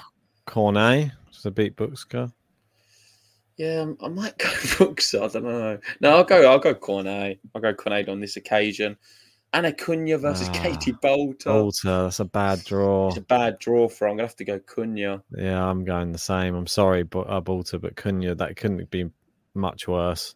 Cornet 0.47 1.13
to 1.43 1.51
beat 1.51 1.77
Buxka. 1.77 2.33
Yeah, 3.59 3.81
um, 3.81 3.99
I 4.03 4.09
might 4.09 4.39
go 4.39 4.49
books. 4.79 5.15
I 5.15 5.27
don't 5.27 5.43
know. 5.45 5.79
No, 6.01 6.17
I'll 6.17 6.25
go. 6.25 6.49
I'll 6.51 6.59
go 6.61 6.75
Cornet. 6.75 7.41
I'll 7.55 7.61
go 7.61 7.75
Cornet 7.75 8.09
on 8.09 8.21
this 8.21 8.37
occasion. 8.37 8.97
Ana 9.53 9.73
Konjuh 9.73 10.21
versus 10.21 10.49
Ah, 10.51 10.53
Katie 10.53 10.93
Boulter. 10.93 11.47
Boulter, 11.47 12.05
that's 12.05 12.21
a 12.21 12.25
bad 12.25 12.63
draw. 12.65 13.09
It's 13.09 13.17
a 13.17 13.23
bad 13.23 13.59
draw 13.59 13.89
for. 13.89 14.05
her. 14.05 14.11
I'm 14.11 14.17
gonna 14.17 14.29
have 14.29 14.37
to 14.37 14.45
go 14.45 14.59
Konjuh. 14.61 15.23
Yeah, 15.37 15.65
I'm 15.65 15.85
going 15.85 16.13
the 16.13 16.19
same. 16.19 16.55
I'm 16.55 16.67
sorry, 16.67 17.03
but 17.03 17.21
uh, 17.31 17.41
Boulter, 17.41 17.81
but 17.81 17.97
Konjuh, 17.97 18.37
that 18.39 18.57
couldn't 18.57 18.91
be 18.91 19.11
much 19.55 19.89
worse. 19.89 20.35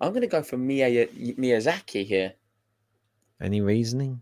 I'm 0.00 0.12
gonna 0.12 0.26
go 0.26 0.42
for 0.42 0.56
Mia 0.58 1.06
Miyazaki 1.08 2.04
here. 2.06 2.34
Any 3.40 3.60
reasoning? 3.60 4.20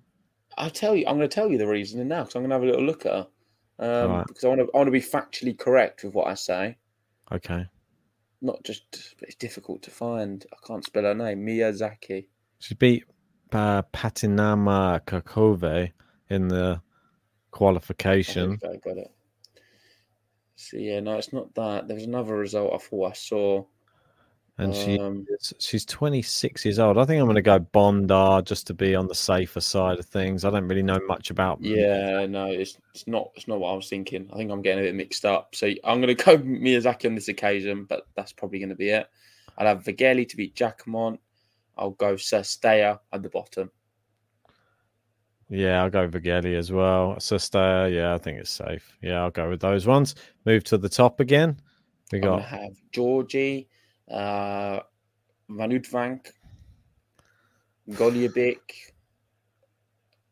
I'll 0.56 0.70
tell 0.70 0.94
you. 0.94 1.04
I'm 1.06 1.16
gonna 1.16 1.28
tell 1.28 1.50
you 1.50 1.58
the 1.58 1.66
reasoning 1.66 2.08
now 2.08 2.22
because 2.22 2.36
I'm 2.36 2.42
gonna 2.42 2.54
have 2.54 2.62
a 2.62 2.66
little 2.66 2.84
look 2.84 3.04
at 3.06 3.12
her. 3.12 3.26
Um, 3.80 4.10
Right. 4.12 4.26
Because 4.28 4.44
I 4.44 4.48
want 4.48 4.60
to. 4.60 4.70
I 4.72 4.76
want 4.78 4.86
to 4.86 4.92
be 4.92 5.00
factually 5.00 5.58
correct 5.58 6.04
with 6.04 6.14
what 6.14 6.28
I 6.28 6.34
say. 6.34 6.76
Okay. 7.32 7.66
Not 8.44 8.62
just. 8.62 9.14
It's 9.22 9.36
difficult 9.36 9.80
to 9.82 9.90
find. 9.90 10.44
I 10.52 10.66
can't 10.66 10.84
spell 10.84 11.04
her 11.04 11.14
name. 11.14 11.46
Miyazaki. 11.46 12.26
She 12.58 12.74
beat 12.74 13.04
uh, 13.52 13.82
Patinama 13.84 15.00
Kakove 15.06 15.90
in 16.28 16.48
the 16.48 16.82
qualification. 17.50 18.58
I 18.62 18.76
got 18.76 18.98
it. 18.98 19.10
So 20.56 20.76
yeah, 20.76 21.00
no, 21.00 21.16
it's 21.16 21.32
not 21.32 21.54
that. 21.54 21.88
There 21.88 21.94
was 21.94 22.04
another 22.04 22.36
result 22.36 22.74
I 22.74 22.78
thought 22.78 23.10
I 23.10 23.14
saw. 23.14 23.64
And 24.56 24.72
she 24.74 24.98
Um, 25.00 25.26
she's 25.58 25.84
26 25.84 26.64
years 26.64 26.78
old. 26.78 26.96
I 26.96 27.04
think 27.04 27.18
I'm 27.20 27.26
going 27.26 27.34
to 27.34 27.42
go 27.42 27.58
Bondar 27.58 28.44
just 28.44 28.68
to 28.68 28.74
be 28.74 28.94
on 28.94 29.08
the 29.08 29.14
safer 29.14 29.60
side 29.60 29.98
of 29.98 30.06
things. 30.06 30.44
I 30.44 30.50
don't 30.50 30.68
really 30.68 30.82
know 30.82 31.00
much 31.08 31.30
about. 31.30 31.60
Yeah, 31.60 32.24
no, 32.26 32.46
it's 32.46 32.78
it's 32.94 33.06
not 33.08 33.30
it's 33.34 33.48
not 33.48 33.58
what 33.58 33.70
I 33.70 33.74
was 33.74 33.88
thinking. 33.88 34.28
I 34.32 34.36
think 34.36 34.52
I'm 34.52 34.62
getting 34.62 34.84
a 34.84 34.86
bit 34.86 34.94
mixed 34.94 35.24
up. 35.24 35.56
So 35.56 35.66
I'm 35.82 36.00
going 36.00 36.16
to 36.16 36.24
go 36.24 36.38
Miyazaki 36.38 37.06
on 37.06 37.16
this 37.16 37.28
occasion, 37.28 37.84
but 37.84 38.06
that's 38.14 38.32
probably 38.32 38.60
going 38.60 38.68
to 38.68 38.76
be 38.76 38.90
it. 38.90 39.08
I'll 39.58 39.66
have 39.66 39.82
Vögele 39.82 40.28
to 40.28 40.36
beat 40.36 40.54
Jacquemot. 40.54 41.18
I'll 41.76 41.90
go 41.90 42.14
Sestea 42.14 43.00
at 43.12 43.22
the 43.22 43.28
bottom. 43.28 43.70
Yeah, 45.48 45.82
I'll 45.82 45.90
go 45.90 46.08
Vögele 46.08 46.56
as 46.56 46.72
well. 46.72 47.16
Sestaya, 47.18 47.92
yeah, 47.94 48.14
I 48.14 48.18
think 48.18 48.38
it's 48.38 48.50
safe. 48.50 48.96
Yeah, 49.02 49.22
I'll 49.22 49.30
go 49.30 49.48
with 49.48 49.60
those 49.60 49.86
ones. 49.86 50.14
Move 50.46 50.64
to 50.64 50.78
the 50.78 50.88
top 50.88 51.20
again. 51.20 51.60
We 52.12 52.20
got 52.20 52.42
have 52.42 52.76
Giorgi, 52.92 53.66
uh, 54.10 54.80
Vanutvank, 55.50 56.30
Golubic, 57.90 58.58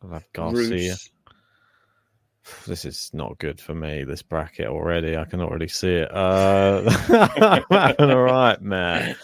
I'll 0.02 0.22
Garcia. 0.32 0.96
This 2.66 2.84
is 2.84 3.10
not 3.14 3.38
good 3.38 3.60
for 3.60 3.72
me. 3.72 4.02
This 4.02 4.20
bracket 4.20 4.66
already. 4.66 5.16
I 5.16 5.24
can 5.24 5.40
already 5.40 5.68
see 5.68 5.94
it. 5.94 6.10
Uh, 6.12 7.62
all 7.98 8.16
right, 8.16 8.60
man. 8.60 9.14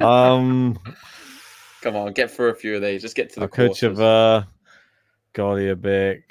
Um, 0.00 0.76
Come 1.82 1.94
on, 1.94 2.12
get 2.12 2.32
through 2.32 2.48
a 2.48 2.54
few 2.54 2.74
of 2.74 2.82
these. 2.82 3.04
Let's 3.04 3.14
get 3.14 3.32
to 3.34 3.40
the 3.40 3.48
quarters. 3.48 3.78
Akucheva, 3.78 4.48
Golubic, 5.34 6.22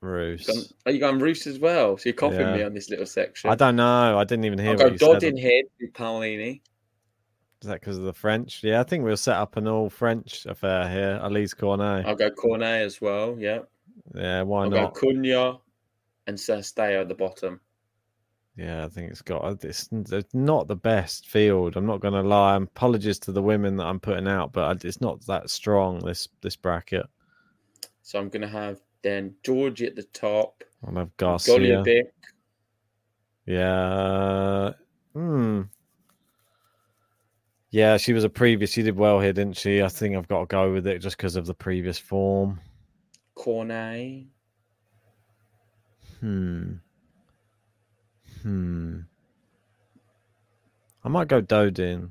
Rus. 0.00 0.46
Gone- 0.46 0.64
Are 0.86 0.92
you 0.92 1.00
going 1.00 1.16
oh, 1.16 1.24
Rus 1.24 1.46
as 1.46 1.58
well? 1.58 1.96
So 1.96 2.08
you're 2.08 2.14
copying 2.14 2.52
me 2.52 2.62
on 2.62 2.72
this 2.72 2.88
little 2.88 3.06
section. 3.06 3.50
I 3.50 3.54
don't 3.54 3.76
know. 3.76 4.18
I 4.18 4.24
didn't 4.24 4.44
even 4.46 4.58
hear 4.58 4.70
I'll 4.70 4.76
go 4.76 4.90
Dodin 4.90 5.38
here 5.38 5.62
with 5.80 5.92
Paolini. 5.92 6.62
Is 7.62 7.68
that 7.68 7.80
because 7.80 7.98
of 7.98 8.04
the 8.04 8.14
French? 8.14 8.64
Yeah, 8.64 8.80
I 8.80 8.84
think 8.84 9.04
we'll 9.04 9.18
set 9.18 9.36
up 9.36 9.56
an 9.56 9.68
all 9.68 9.90
French 9.90 10.46
affair 10.46 10.88
here. 10.88 11.20
Alizé 11.22 11.58
Cornet. 11.58 12.06
I'll 12.06 12.16
go 12.16 12.30
Cornet 12.30 12.82
as 12.82 13.00
well. 13.00 13.36
Yeah. 13.38 13.60
Yeah, 14.14 14.42
why 14.42 14.64
I'll 14.64 14.70
not? 14.70 14.94
go 14.94 15.08
Konjuh 15.08 15.60
and 16.26 16.38
Sesteo 16.38 17.02
at 17.02 17.08
the 17.08 17.14
bottom. 17.14 17.60
Yeah, 18.56 18.84
I 18.84 18.88
think 18.88 19.10
it's 19.10 19.22
got 19.22 19.64
it's, 19.64 19.88
it's 19.92 20.34
not 20.34 20.68
the 20.68 20.76
best 20.76 21.28
field. 21.28 21.76
I'm 21.76 21.86
not 21.86 22.00
going 22.00 22.14
to 22.14 22.22
lie. 22.22 22.54
I'm 22.54 22.64
apologies 22.64 23.18
to 23.20 23.32
the 23.32 23.42
women 23.42 23.76
that 23.76 23.86
I'm 23.86 24.00
putting 24.00 24.26
out, 24.26 24.52
but 24.52 24.84
it's 24.84 25.00
not 25.00 25.24
that 25.26 25.50
strong. 25.50 25.98
This 26.00 26.28
this 26.40 26.56
bracket. 26.56 27.06
So 28.02 28.18
I'm 28.18 28.28
going 28.28 28.42
to 28.42 28.48
have 28.48 28.80
then 29.02 29.34
Giorgi 29.42 29.86
at 29.86 29.96
the 29.96 30.02
top. 30.04 30.62
I'll 30.86 30.94
have 30.94 31.16
Garcia. 31.16 31.82
Golubic. 31.82 32.04
Yeah. 33.46 34.72
Hmm. 35.14 35.62
Yeah, 37.70 37.96
she 37.98 38.12
was 38.12 38.24
a 38.24 38.28
previous. 38.28 38.72
She 38.72 38.82
did 38.82 38.96
well 38.96 39.20
here, 39.20 39.32
didn't 39.32 39.56
she? 39.56 39.82
I 39.82 39.88
think 39.88 40.16
I've 40.16 40.28
got 40.28 40.40
to 40.40 40.46
go 40.46 40.72
with 40.72 40.86
it 40.86 40.98
just 40.98 41.16
because 41.16 41.36
of 41.36 41.46
the 41.46 41.54
previous 41.54 41.98
form. 41.98 42.60
Cornet. 43.34 44.26
Hmm. 46.18 46.72
Hmm. 48.42 49.00
I 51.04 51.08
might 51.08 51.28
go 51.28 51.40
Dodin. 51.40 52.10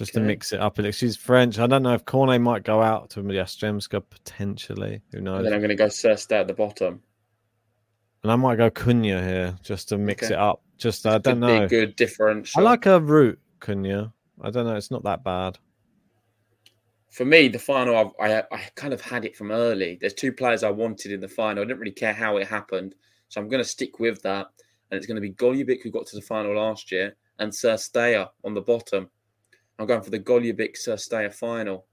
Just 0.00 0.14
to 0.14 0.20
mix 0.20 0.52
it 0.54 0.60
up 0.60 0.78
a 0.78 0.82
little. 0.82 0.92
She's 0.92 1.14
French. 1.14 1.58
I 1.58 1.66
don't 1.66 1.82
know 1.82 1.92
if 1.92 2.06
Cornet 2.06 2.40
might 2.40 2.62
go 2.64 2.80
out 2.80 3.10
to 3.10 3.22
Yastremska 3.22 4.02
potentially. 4.08 5.02
Who 5.12 5.20
knows? 5.20 5.38
And 5.40 5.46
then 5.46 5.52
I'm 5.52 5.60
going 5.60 5.68
to 5.68 5.74
go 5.74 5.88
Sesteo 5.88 6.40
at 6.40 6.46
the 6.46 6.54
bottom. 6.54 7.02
And 8.22 8.32
I 8.32 8.36
might 8.36 8.56
go 8.56 8.70
Konjuh 8.70 9.22
here 9.22 9.58
just 9.62 9.90
to 9.90 9.98
mix 9.98 10.24
Okay. 10.24 10.32
it 10.34 10.40
up. 10.40 10.62
Just 10.78 11.06
I 11.06 11.18
don't 11.18 11.38
know. 11.40 11.64
a 11.64 11.68
good 11.68 11.96
differential. 11.96 12.60
I 12.60 12.64
like 12.64 12.86
a 12.86 12.98
route, 12.98 13.38
Konjuh. 13.60 14.10
I 14.40 14.48
don't 14.50 14.64
know. 14.64 14.74
It's 14.74 14.90
not 14.90 15.04
that 15.04 15.22
bad. 15.22 15.58
For 17.10 17.26
me, 17.26 17.48
the 17.48 17.58
final, 17.58 17.94
I've, 17.96 18.12
I, 18.18 18.42
I 18.50 18.60
kind 18.76 18.94
of 18.94 19.02
had 19.02 19.26
it 19.26 19.36
from 19.36 19.50
early. 19.50 19.98
There's 20.00 20.14
two 20.14 20.32
players 20.32 20.62
I 20.62 20.70
wanted 20.70 21.12
in 21.12 21.20
the 21.20 21.28
final. 21.28 21.62
I 21.62 21.66
didn't 21.66 21.80
really 21.80 21.92
care 21.92 22.14
how 22.14 22.38
it 22.38 22.46
happened. 22.46 22.94
So 23.28 23.38
I'm 23.38 23.48
going 23.50 23.62
to 23.62 23.68
stick 23.68 23.98
with 24.00 24.22
that. 24.22 24.46
And 24.90 24.96
it's 24.96 25.06
going 25.06 25.16
to 25.16 25.20
be 25.20 25.32
Golubic, 25.32 25.82
who 25.82 25.90
got 25.90 26.06
to 26.06 26.16
the 26.16 26.22
final 26.22 26.56
last 26.56 26.90
year, 26.90 27.16
and 27.38 27.52
Sesteo 27.52 28.28
on 28.44 28.54
the 28.54 28.62
bottom. 28.62 29.10
I'm 29.80 29.86
going 29.86 30.02
for 30.02 30.10
the 30.10 30.20
Golubic 30.20 30.76
Sesteo 30.76 31.32
final. 31.32 31.86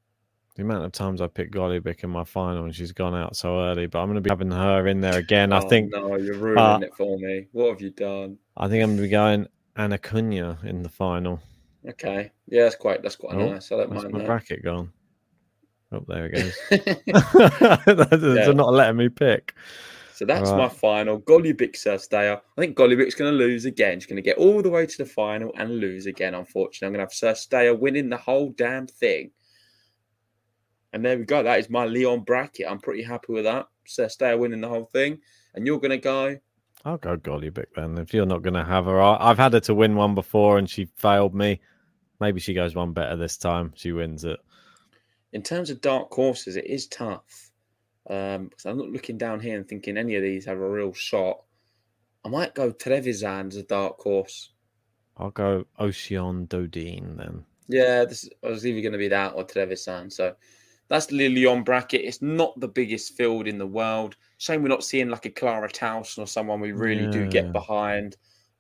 The 0.55 0.63
amount 0.63 0.83
of 0.85 0.91
times 0.91 1.21
I 1.21 1.27
picked 1.27 1.53
Golubic 1.53 2.03
in 2.03 2.09
my 2.09 2.23
final 2.25 2.65
and 2.65 2.75
she's 2.75 2.91
gone 2.91 3.15
out 3.15 3.35
so 3.37 3.61
early, 3.61 3.85
but 3.85 3.99
I'm 3.99 4.07
going 4.07 4.15
to 4.15 4.21
be 4.21 4.29
having 4.29 4.51
her 4.51 4.87
in 4.87 4.99
there 4.99 5.17
again. 5.17 5.53
I 5.53 5.59
Oh, 5.59 5.69
think. 5.69 5.91
No, 5.91 6.15
you're 6.17 6.35
ruining 6.37 6.59
uh, 6.59 6.79
it 6.81 6.93
for 6.95 7.17
me. 7.17 7.47
What 7.53 7.69
have 7.69 7.81
you 7.81 7.91
done? 7.91 8.37
I 8.57 8.67
think 8.67 8.83
I'm 8.83 8.89
going 8.89 8.97
to 8.97 9.03
be 9.03 9.09
going 9.09 9.47
Ana 9.77 9.97
Konjuh 9.97 10.63
in 10.65 10.83
the 10.83 10.89
final. 10.89 11.39
Okay. 11.87 12.31
Yeah, 12.47 12.63
that's 12.63 12.75
quite 12.75 13.01
that's 13.03 13.15
quite 13.15 13.35
Oh, 13.35 13.51
nice. 13.53 13.71
I 13.71 13.77
don't 13.77 13.93
mind 13.93 14.11
my 14.11 14.19
that. 14.19 14.25
bracket 14.25 14.63
gone? 14.63 14.91
Oh, 15.93 16.03
there 16.07 16.25
it 16.25 16.33
goes. 16.33 16.57
They're 18.21 18.47
Yeah. 18.47 18.51
not 18.51 18.73
letting 18.73 18.97
me 18.97 19.07
pick. 19.09 19.53
So 20.17 20.25
that's 20.25 20.49
Right. 20.49 20.57
my 20.57 20.67
final. 20.67 21.21
Golubic 21.21 21.73
Sesteo. 21.75 22.41
I 22.57 22.61
think 22.61 22.75
Golubic's 22.75 23.13
going 23.13 23.31
to 23.31 23.37
lose 23.37 23.65
again. 23.65 23.99
She's 23.99 24.07
going 24.07 24.15
to 24.15 24.23
get 24.23 24.39
all 24.39 24.63
the 24.63 24.69
way 24.71 24.87
to 24.87 24.97
the 24.97 25.05
final 25.05 25.51
and 25.55 25.79
lose 25.79 26.07
again, 26.07 26.33
unfortunately. 26.33 26.87
I'm 26.87 26.93
going 26.93 27.07
to 27.07 27.25
have 27.27 27.35
Sesteo 27.37 27.77
winning 27.77 28.09
the 28.09 28.17
whole 28.17 28.49
damn 28.49 28.87
thing. 28.87 29.29
And 30.91 31.05
there 31.05 31.19
we 31.19 31.25
go. 31.25 31.43
That 31.43 31.59
is 31.59 31.69
my 31.69 31.85
Lyon 31.85 32.21
bracket. 32.21 32.65
I'm 32.67 32.79
pretty 32.79 33.03
happy 33.03 33.31
with 33.31 33.43
that. 33.43 33.67
So 33.85 34.07
stay 34.07 34.33
winning 34.33 34.61
the 34.61 34.67
whole 34.69 34.85
thing. 34.85 35.19
And 35.53 35.67
you're 35.67 35.79
going 35.79 35.91
to 35.91 35.97
go. 35.99 36.37
I'll 36.83 36.97
go 36.97 37.15
Golubic 37.15 37.67
then. 37.75 37.99
If 37.99 38.11
you're 38.11 38.25
not 38.25 38.41
going 38.41 38.55
to 38.55 38.63
have 38.63 38.85
her, 38.85 38.99
I've 38.99 39.37
had 39.37 39.53
her 39.53 39.59
to 39.59 39.75
win 39.75 39.95
one 39.95 40.15
before 40.15 40.57
and 40.57 40.67
she 40.67 40.85
failed 40.95 41.35
me. 41.35 41.61
Maybe 42.19 42.39
she 42.39 42.55
goes 42.55 42.73
one 42.73 42.93
better 42.93 43.15
this 43.15 43.37
time. 43.37 43.71
She 43.75 43.91
wins 43.91 44.23
it. 44.23 44.39
In 45.31 45.43
terms 45.43 45.69
of 45.69 45.79
dark 45.81 46.11
horses, 46.11 46.55
it 46.55 46.65
is 46.65 46.87
tough. 46.87 47.46
Um, 48.09 48.47
because 48.47 48.65
I'm 48.65 48.77
not 48.77 48.89
looking 48.89 49.17
down 49.17 49.39
here 49.39 49.57
and 49.57 49.67
thinking 49.67 49.97
any 49.97 50.15
of 50.15 50.23
these 50.23 50.45
have 50.45 50.59
a 50.59 50.69
real 50.69 50.93
shot. 50.93 51.41
I 52.23 52.29
might 52.29 52.55
go 52.55 52.71
Trevisan 52.71 53.47
as 53.47 53.57
a 53.57 53.63
dark 53.63 53.99
horse. 53.99 54.51
I'll 55.17 55.31
go 55.31 55.65
Océane 55.79 56.47
Dodin 56.47 57.17
then. 57.17 57.43
Yeah, 57.67 58.05
this 58.05 58.29
was 58.43 58.65
either 58.65 58.81
going 58.81 58.93
to 58.93 58.97
be 58.97 59.07
that 59.09 59.33
or 59.35 59.43
Trevisan. 59.45 60.11
So 60.11 60.35
that's 60.87 61.07
the 61.07 61.27
Lyon 61.29 61.63
bracket. 61.63 62.01
It's 62.01 62.21
not 62.21 62.57
the 62.59 62.67
biggest 62.67 63.17
field 63.17 63.47
in 63.47 63.57
the 63.57 63.67
world. 63.67 64.15
Shame 64.37 64.61
we're 64.61 64.69
not 64.69 64.83
seeing 64.83 65.09
like 65.09 65.25
a 65.25 65.29
Clara 65.29 65.67
Tauson 65.69 66.19
or 66.19 66.27
someone 66.27 66.59
we 66.59 66.71
really 66.71 67.07
do 67.07 67.27
get 67.27 67.51
behind. 67.51 68.15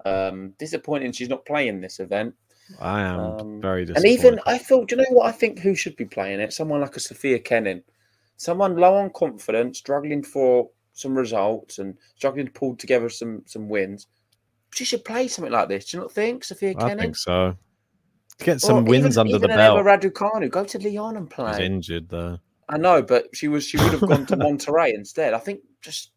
Um, 0.05 0.53
disappointing 0.57 1.11
she's 1.11 1.29
not 1.29 1.45
playing 1.45 1.81
this 1.81 1.99
event. 1.99 2.33
I 2.79 3.01
am 3.01 3.19
Um, 3.19 3.61
very 3.61 3.85
disappointed. 3.85 4.09
And 4.09 4.19
even 4.19 4.39
I 4.45 4.57
thought, 4.57 4.89
do 4.89 4.95
you 4.95 5.01
know 5.01 5.09
what 5.11 5.27
I 5.27 5.31
think? 5.31 5.59
Who 5.59 5.73
should 5.73 5.95
be 5.95 6.05
playing 6.05 6.39
it? 6.39 6.51
Someone 6.51 6.81
like 6.81 6.95
a 6.97 6.99
Sophia 6.99 7.39
Kenin, 7.39 7.83
someone 8.37 8.77
low 8.77 8.95
on 8.95 9.09
confidence, 9.11 9.77
struggling 9.79 10.23
for 10.23 10.69
some 10.93 11.15
results 11.15 11.77
and 11.79 11.95
struggling 12.15 12.45
to 12.47 12.51
pull 12.51 12.75
together 12.75 13.09
some 13.09 13.43
some 13.45 13.67
wins. 13.69 14.07
She 14.73 14.85
should 14.85 15.05
play 15.05 15.27
something 15.27 15.51
like 15.53 15.69
this. 15.69 15.85
Do 15.91 15.97
you 15.97 16.01
not 16.03 16.11
think, 16.11 16.43
Sophia 16.43 16.71
I 16.77 16.81
Kenin? 16.89 16.99
think 16.99 17.15
so. 17.15 17.55
Get 18.39 18.57
Or 18.57 18.59
some 18.59 18.85
wins 18.85 19.05
even, 19.17 19.19
under 19.19 19.35
even 19.37 19.41
the 19.41 19.47
belt. 19.55 19.79
Raducanu, 19.85 20.49
go 20.51 20.63
to 20.63 20.77
Lyon 20.77 21.17
and 21.17 21.27
She's 21.29 21.35
play. 21.35 21.65
injured 21.65 22.09
though. 22.09 22.37
I 22.69 22.77
know, 22.77 23.01
but 23.01 23.27
she 23.33 23.47
was 23.47 23.65
she 23.65 23.77
would 23.77 23.91
have 23.93 24.01
gone 24.01 24.25
to 24.27 24.37
Monterrey 24.37 24.93
instead. 24.93 25.33
I 25.33 25.39
think 25.39 25.61
just 25.81 26.11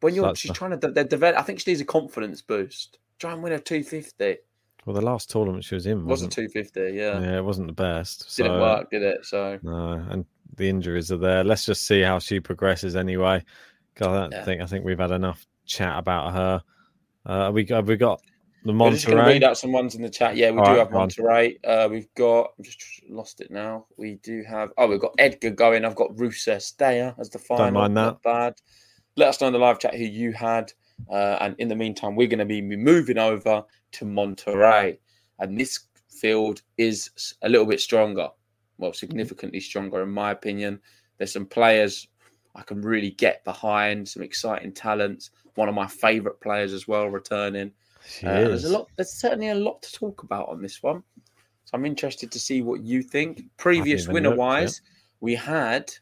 when 0.00 0.14
you're 0.14 0.26
that's 0.26 0.40
she's 0.40 0.50
the- 0.50 0.54
trying 0.54 0.72
to 0.72 0.76
de- 0.76 0.92
de- 0.92 1.04
develop. 1.04 1.38
I 1.38 1.42
think 1.42 1.60
she 1.60 1.70
needs 1.70 1.80
a 1.80 1.84
confidence 1.86 2.42
boost. 2.42 2.98
Try 3.18 3.32
and 3.32 3.42
win 3.42 3.52
a 3.52 3.58
two 3.60 3.82
fifty. 3.84 4.38
Well, 4.84 4.94
the 4.94 5.00
last 5.00 5.30
tournament 5.30 5.64
she 5.64 5.76
was 5.76 5.86
in 5.86 5.98
Was 6.04 6.20
a 6.22 6.26
wasn't. 6.26 6.32
two 6.32 6.48
fifty? 6.48 6.80
Yeah. 6.92 7.20
Yeah, 7.20 7.38
it 7.38 7.44
wasn't 7.44 7.68
the 7.68 7.72
best. 7.72 8.36
didn't 8.36 8.60
work, 8.60 8.90
did 8.90 9.02
it? 9.02 9.24
So 9.24 9.58
No, 9.62 10.04
and 10.10 10.26
the 10.56 10.68
injuries 10.68 11.10
are 11.12 11.16
there. 11.16 11.44
Let's 11.44 11.64
just 11.66 11.86
see 11.86 12.00
how 12.02 12.18
she 12.18 12.40
progresses 12.40 12.96
anyway. 12.96 13.42
'Cause 13.94 14.08
I 14.08 14.20
don't 14.20 14.32
Yeah. 14.32 14.44
think 14.44 14.60
I 14.60 14.66
think 14.66 14.84
we've 14.84 14.98
had 14.98 15.12
enough 15.12 15.46
chat 15.66 15.98
about 15.98 16.32
her. 16.32 16.62
Uh, 17.26 17.50
we 17.52 17.64
have 17.66 17.88
we 17.88 17.96
got 17.96 18.20
the 18.64 18.72
we're 18.72 18.90
just 18.90 19.06
going 19.06 19.18
to 19.18 19.24
read 19.24 19.44
out 19.44 19.58
some 19.58 19.72
ones 19.72 19.94
in 19.94 20.02
the 20.02 20.10
chat. 20.10 20.36
Yeah, 20.36 20.50
we 20.50 20.58
All 20.58 20.64
do 20.64 20.70
right, 20.70 20.78
have. 20.78 20.88
Monterrey. 20.90 21.58
Uh, 21.64 21.88
we've 21.90 22.12
got 22.14 22.52
I've 22.58 22.64
just 22.64 23.02
lost 23.08 23.40
it 23.40 23.50
now. 23.50 23.86
We 23.96 24.16
do 24.16 24.42
have 24.42 24.72
oh, 24.78 24.86
we've 24.86 25.00
got 25.00 25.14
Edgar 25.18 25.50
going. 25.50 25.84
I've 25.84 25.94
got 25.94 26.10
Rusa 26.16 26.56
Steyer 26.56 27.14
as 27.18 27.30
the 27.30 27.38
final. 27.38 27.70
mind 27.72 27.94
Not 27.94 28.22
bad. 28.22 28.54
Let 29.16 29.28
us 29.28 29.40
know 29.40 29.46
in 29.48 29.52
the 29.52 29.58
live 29.58 29.78
chat 29.78 29.94
who 29.94 30.04
you 30.04 30.32
had. 30.32 30.72
Uh, 31.10 31.36
and 31.40 31.54
in 31.58 31.68
the 31.68 31.76
meantime, 31.76 32.16
we're 32.16 32.28
going 32.28 32.38
to 32.38 32.44
be 32.44 32.62
moving 32.62 33.18
over 33.18 33.64
to 33.92 34.04
Monterrey. 34.04 34.98
And 35.38 35.58
this 35.58 35.80
field 36.08 36.62
is 36.78 37.10
a 37.42 37.48
little 37.48 37.66
bit 37.66 37.80
stronger. 37.80 38.28
Well, 38.78 38.92
significantly 38.92 39.60
stronger, 39.60 40.02
in 40.02 40.10
my 40.10 40.30
opinion. 40.30 40.80
There's 41.18 41.32
some 41.32 41.46
players 41.46 42.08
I 42.54 42.62
can 42.62 42.80
really 42.80 43.10
get 43.10 43.44
behind, 43.44 44.08
some 44.08 44.22
exciting 44.22 44.72
talents. 44.72 45.30
One 45.54 45.68
of 45.68 45.74
my 45.74 45.86
favourite 45.86 46.40
players 46.40 46.72
as 46.72 46.88
well 46.88 47.06
returning. 47.08 47.72
Uh, 48.22 48.44
there's 48.44 48.64
a 48.64 48.72
lot. 48.72 48.88
There's 48.96 49.12
certainly 49.12 49.48
a 49.48 49.54
lot 49.54 49.82
to 49.82 49.92
talk 49.92 50.22
about 50.22 50.48
on 50.48 50.60
this 50.60 50.82
one. 50.82 51.02
So 51.64 51.70
I'm 51.72 51.86
interested 51.86 52.30
to 52.32 52.38
see 52.38 52.60
what 52.62 52.82
you 52.82 53.02
think. 53.02 53.42
Previous 53.56 54.06
winner 54.08 54.30
looked, 54.30 54.38
yeah. 54.38 54.44
wise, 54.44 54.82
we 55.20 55.34
had 55.34 55.92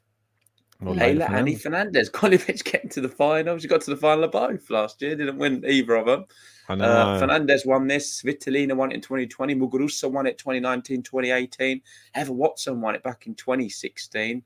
Well, 0.83 0.95
Leylah 0.97 1.31
Annie 1.31 1.55
Fernandez. 1.55 2.11
Golubic 2.11 2.65
getting 2.71 2.91
to 2.91 3.01
the 3.01 3.09
final. 3.09 3.57
She 3.59 3.69
got 3.69 3.83
to 3.83 3.91
the 3.91 3.97
final 3.97 4.25
of 4.25 4.33
both 4.33 4.69
last 4.69 5.01
year. 5.01 5.15
Didn't 5.15 5.39
win 5.39 5.65
either 5.67 5.95
of 5.95 6.07
them. 6.07 6.25
I 6.69 6.75
know. 6.75 6.85
Uh, 6.85 7.19
Fernandez 7.19 7.65
won 7.65 7.87
this. 7.87 8.23
Vitalina 8.23 8.75
won 8.75 8.91
it 8.91 8.97
in 8.97 9.01
2020. 9.01 9.55
Muguruza 9.55 10.11
won 10.11 10.27
it 10.27 10.39
2019, 10.39 11.03
2018. 11.03 11.81
Heather 12.13 12.33
Watson 12.33 12.81
won 12.81 12.97
it 12.97 13.03
back 13.03 13.27
in 13.27 13.35
2016. 13.35 14.43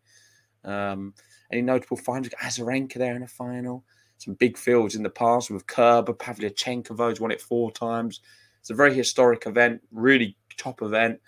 Um, 0.64 1.14
any 1.50 1.62
notable 1.62 1.96
finds? 1.96 2.28
Azarenka 2.42 2.94
there 2.94 3.14
in 3.14 3.22
the 3.22 3.28
final. 3.28 3.84
Some 4.18 4.34
big 4.34 4.58
fields 4.58 4.94
in 4.94 5.02
the 5.02 5.10
past 5.10 5.50
with 5.50 5.66
Kerber, 5.66 6.12
Pavlyuchenko. 6.12 6.96
Those 6.96 7.20
won 7.20 7.30
it 7.30 7.40
four 7.40 7.70
times. 7.70 8.20
It's 8.60 8.70
a 8.70 8.74
very 8.74 8.94
historic 8.94 9.46
event, 9.46 9.80
really 9.92 10.36
top 10.56 10.82
event, 10.82 11.20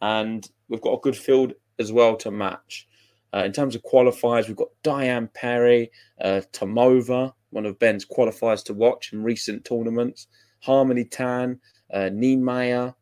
and 0.00 0.48
we've 0.68 0.80
got 0.80 0.92
a 0.92 1.00
good 1.00 1.16
field 1.16 1.54
as 1.78 1.90
well 1.90 2.16
to 2.16 2.30
match. 2.30 2.86
Uh, 3.34 3.42
in 3.44 3.52
terms 3.52 3.74
of 3.74 3.82
qualifiers, 3.82 4.46
we've 4.46 4.56
got 4.56 4.68
Diane 4.84 5.28
Parry, 5.34 5.90
uh, 6.20 6.42
Tomova, 6.52 7.32
one 7.50 7.66
of 7.66 7.78
Ben's 7.78 8.04
qualifiers 8.04 8.64
to 8.64 8.74
watch 8.74 9.12
in 9.12 9.24
recent 9.24 9.64
tournaments. 9.64 10.28
Harmony 10.60 11.04
Tan, 11.04 11.58
uh, 11.92 12.10
Niemeier, 12.12 12.94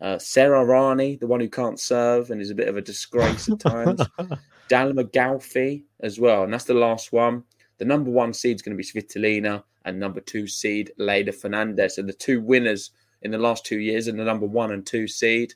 uh, 0.00 0.18
Sara 0.18 0.64
Errani, 0.64 1.18
the 1.18 1.26
one 1.26 1.40
who 1.40 1.48
can't 1.48 1.80
serve 1.80 2.30
and 2.30 2.40
is 2.40 2.50
a 2.50 2.54
bit 2.54 2.68
of 2.68 2.76
a 2.76 2.80
disgrace 2.80 3.48
at 3.48 3.58
times. 3.58 4.00
Dalma 4.68 5.04
Galfi 5.04 5.82
as 6.00 6.20
well. 6.20 6.44
And 6.44 6.52
that's 6.52 6.64
the 6.64 6.74
last 6.74 7.12
one. 7.12 7.42
The 7.78 7.84
number 7.84 8.10
one 8.10 8.32
seed 8.32 8.56
is 8.56 8.62
going 8.62 8.76
to 8.76 8.80
be 8.80 8.84
Svitolina 8.84 9.64
and 9.84 9.98
number 9.98 10.20
two 10.20 10.46
seed 10.46 10.92
Leylah 10.98 11.34
Fernandez. 11.34 11.98
And 11.98 12.08
the 12.08 12.12
two 12.12 12.40
winners 12.40 12.92
in 13.22 13.32
the 13.32 13.38
last 13.38 13.66
two 13.66 13.80
years 13.80 14.06
are 14.06 14.12
the 14.12 14.24
number 14.24 14.46
one 14.46 14.70
and 14.70 14.86
two 14.86 15.08
seed. 15.08 15.54